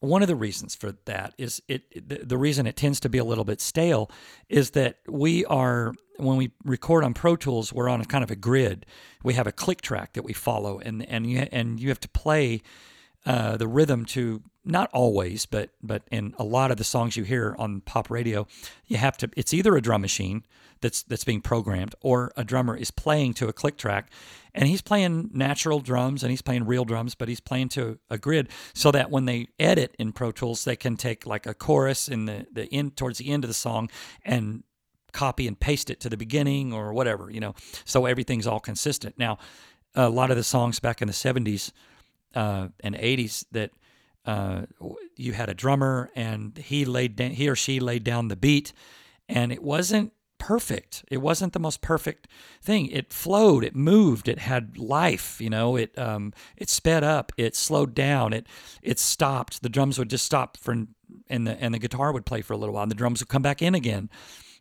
[0.00, 3.18] one of the reasons for that is it, the, the reason it tends to be
[3.18, 4.10] a little bit stale
[4.48, 8.30] is that we are, when we record on Pro Tools, we're on a kind of
[8.30, 8.84] a grid.
[9.22, 12.08] We have a click track that we follow, and, and, you, and you have to
[12.08, 12.62] play
[13.24, 17.24] uh, the rhythm to not always, but but in a lot of the songs you
[17.24, 18.46] hear on pop radio,
[18.86, 19.30] you have to.
[19.36, 20.44] It's either a drum machine
[20.80, 24.10] that's that's being programmed, or a drummer is playing to a click track,
[24.54, 28.18] and he's playing natural drums and he's playing real drums, but he's playing to a
[28.18, 32.08] grid, so that when they edit in Pro Tools, they can take like a chorus
[32.08, 33.90] in the the end towards the end of the song
[34.24, 34.62] and
[35.12, 37.54] copy and paste it to the beginning or whatever, you know,
[37.84, 39.18] so everything's all consistent.
[39.18, 39.38] Now,
[39.94, 41.72] a lot of the songs back in the '70s
[42.34, 43.70] uh, and '80s that
[44.24, 44.62] uh,
[45.16, 48.72] you had a drummer and he laid down, he or she laid down the beat,
[49.28, 51.04] and it wasn't perfect.
[51.08, 52.26] It wasn't the most perfect
[52.60, 52.86] thing.
[52.88, 55.40] It flowed, it moved, it had life.
[55.40, 58.46] You know, it um, it sped up, it slowed down, it
[58.82, 59.62] it stopped.
[59.62, 60.72] The drums would just stop for,
[61.28, 63.28] and the and the guitar would play for a little while, and the drums would
[63.28, 64.10] come back in again.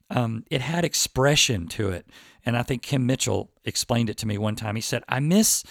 [0.09, 2.07] Um, it had expression to it,
[2.45, 4.75] and I think Kim Mitchell explained it to me one time.
[4.75, 5.63] He said, "I miss."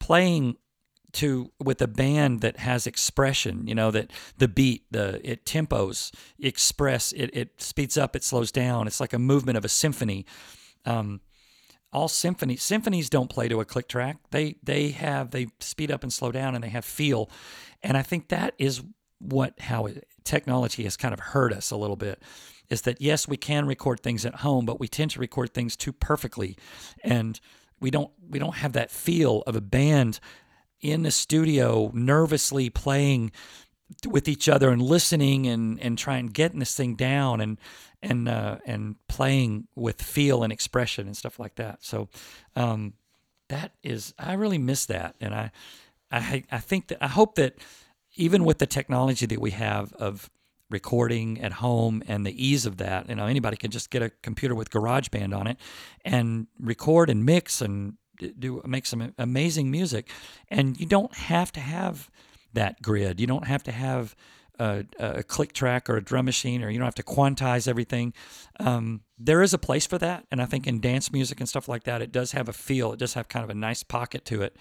[0.00, 0.56] playing
[1.14, 6.12] to with a band that has expression you know that the beat the it tempos
[6.38, 8.86] express it it speeds up it slows down.
[8.86, 10.26] It's like a movement of a symphony.
[10.84, 11.20] Um,
[11.92, 14.16] all symphonies symphonies don't play to a click track.
[14.30, 17.30] They they have they speed up and slow down and they have feel.
[17.82, 18.82] And i think that is
[19.18, 22.22] what how it, technology has kind of hurt us a little bit
[22.70, 25.76] is that yes we can record things at home but we tend to record things
[25.76, 26.56] too perfectly.
[27.02, 27.40] And
[27.80, 30.18] we don't we don't have that feel of a band
[30.80, 33.32] in the studio nervously playing
[34.06, 37.58] with each other and listening and and trying getting this thing down and
[38.02, 41.82] and uh, and playing with feel and expression and stuff like that.
[41.82, 42.08] So
[42.56, 42.94] um,
[43.48, 45.50] that is I really miss that, and I
[46.10, 47.56] I I think that I hope that
[48.16, 50.30] even with the technology that we have of
[50.70, 54.10] recording at home and the ease of that, you know, anybody can just get a
[54.22, 55.58] computer with GarageBand on it
[56.04, 60.10] and record and mix and do make some amazing music,
[60.48, 62.10] and you don't have to have
[62.52, 63.20] that grid.
[63.20, 64.14] You don't have to have
[64.58, 68.12] a, a click track or a drum machine, or you don't have to quantize everything.
[68.60, 71.68] Um, there is a place for that, and I think in dance music and stuff
[71.68, 72.92] like that, it does have a feel.
[72.92, 74.56] It does have kind of a nice pocket to it.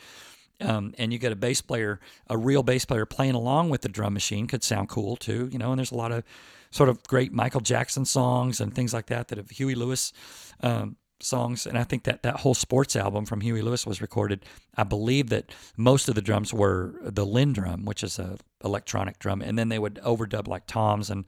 [0.61, 1.99] Um, and you get a bass player,
[2.29, 5.57] a real bass player playing along with the drum machine could sound cool too, you
[5.57, 5.71] know.
[5.71, 6.23] And there's a lot of
[6.71, 10.13] sort of great Michael Jackson songs and things like that that have Huey Lewis
[10.61, 14.45] um, songs, and I think that that whole sports album from Huey Lewis was recorded.
[14.75, 19.41] I believe that most of the drums were the LinnDrum, which is a electronic drum,
[19.41, 21.25] and then they would overdub like toms and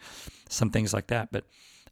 [0.49, 1.29] some things like that.
[1.31, 1.45] But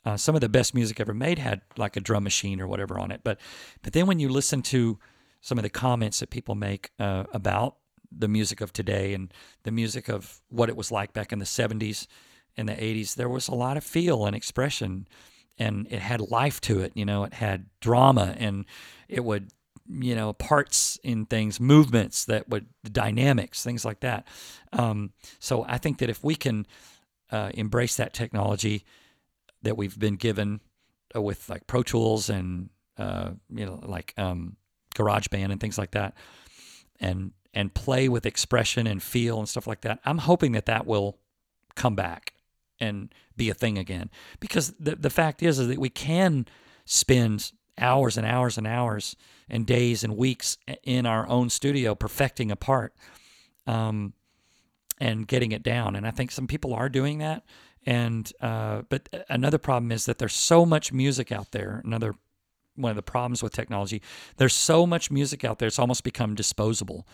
[0.06, 3.00] uh, some of the best music ever made had like a drum machine or whatever
[3.00, 3.22] on it.
[3.24, 3.40] But
[3.82, 5.00] but then when you listen to
[5.42, 7.78] some of the comments that people make uh, about
[8.16, 9.34] the music of today and
[9.64, 12.08] the music of what it was like back in the 70s
[12.56, 15.08] and the 80s, there was a lot of feel and expression
[15.58, 16.92] and it had life to it.
[16.96, 18.66] You know, it had drama and
[19.08, 19.50] it would,
[19.88, 24.28] you know, parts in things, movements that would, dynamics, things like that.
[24.72, 26.66] Um, so I think that if we can
[27.32, 28.86] uh, embrace that technology
[29.62, 30.62] that we've been given
[31.16, 34.56] uh, with like Pro Tools and, uh, you know, like um,
[34.96, 36.16] GarageBand and things like that,
[37.00, 40.86] and and play with expression and feel and stuff like that, I'm hoping that that
[40.88, 41.18] will
[41.76, 42.33] come back
[42.80, 44.10] and be a thing again.
[44.40, 46.46] Because the the fact is, is that we can
[46.86, 49.16] spend hours and hours and hours
[49.50, 52.94] and days and weeks in our own studio perfecting a part
[53.68, 54.14] um,
[55.00, 55.96] and getting it down.
[55.96, 57.44] And I think some people are doing that.
[57.86, 61.82] And uh, but another problem is that there's so much music out there.
[61.84, 62.16] Another
[62.76, 64.02] one of the problems with technology.
[64.38, 67.06] There's so much music out there; it's almost become disposable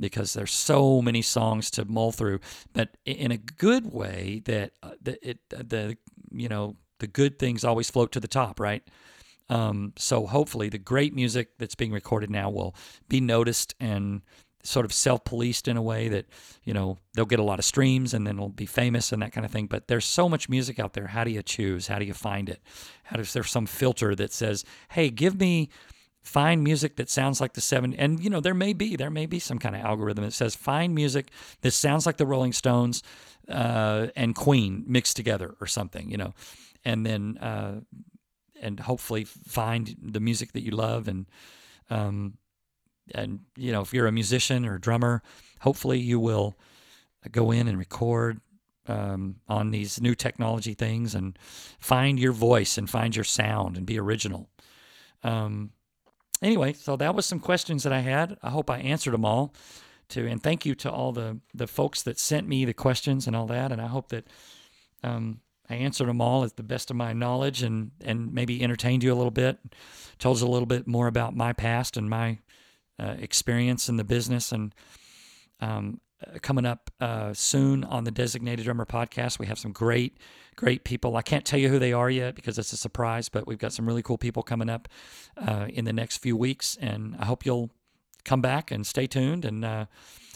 [0.00, 2.40] because there's so many songs to mull through.
[2.72, 5.96] But in a good way, that uh, the, it, the
[6.32, 8.82] you know the good things always float to the top, right?
[9.48, 12.74] Um, so hopefully, the great music that's being recorded now will
[13.08, 14.22] be noticed and
[14.62, 16.26] sort of self-policed in a way that
[16.64, 19.32] you know they'll get a lot of streams and then it'll be famous and that
[19.32, 21.98] kind of thing but there's so much music out there how do you choose how
[21.98, 22.60] do you find it
[23.04, 25.70] how does there some filter that says hey give me
[26.22, 29.26] find music that sounds like the seven and you know there may be there may
[29.26, 31.30] be some kind of algorithm that says find music
[31.62, 33.02] that sounds like the rolling stones
[33.48, 36.34] uh, and queen mixed together or something you know
[36.84, 37.80] and then uh,
[38.60, 41.26] and hopefully find the music that you love and
[41.88, 42.34] um,
[43.14, 45.22] and you know if you're a musician or a drummer
[45.60, 46.54] hopefully you will
[47.32, 48.40] go in and record
[48.86, 51.38] um, on these new technology things and
[51.78, 54.48] find your voice and find your sound and be original.
[55.22, 55.70] Um,
[56.42, 58.36] anyway so that was some questions that i had.
[58.42, 59.54] I hope i answered them all
[60.10, 63.36] to and thank you to all the the folks that sent me the questions and
[63.36, 63.72] all that.
[63.72, 64.26] And i hope that
[65.02, 69.04] um, I answered them all at the best of my knowledge and, and maybe entertained
[69.04, 69.58] you a little bit,
[70.18, 72.38] told you a little bit more about my past and my
[72.98, 74.50] uh, experience in the business.
[74.50, 74.74] And
[75.60, 76.00] um,
[76.42, 80.18] coming up uh, soon on the Designated Drummer podcast, we have some great,
[80.56, 81.16] great people.
[81.16, 83.72] I can't tell you who they are yet because it's a surprise, but we've got
[83.72, 84.88] some really cool people coming up
[85.36, 86.76] uh, in the next few weeks.
[86.80, 87.70] And I hope you'll
[88.24, 89.86] come back and stay tuned and uh,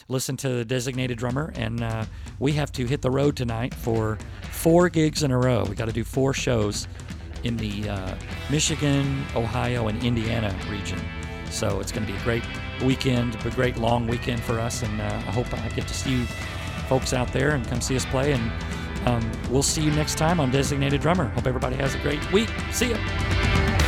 [0.08, 1.52] listen to the Designated Drummer.
[1.54, 2.06] And uh,
[2.38, 4.18] we have to hit the road tonight for
[4.50, 5.64] four gigs in a row.
[5.64, 6.88] We got to do four shows
[7.42, 8.16] in the
[8.50, 10.98] Michigan, Ohio, and Indiana region.
[11.50, 12.42] So it's going to be a great
[12.82, 14.82] weekend, a great long weekend for us.
[14.82, 16.24] And uh, I hope I get to see you
[16.88, 18.32] folks out there and come see us play.
[18.32, 18.52] And
[19.06, 21.28] um, we'll see you next time on Designated Drummer.
[21.28, 22.50] Hope everybody has a great week.
[22.70, 23.83] See ya.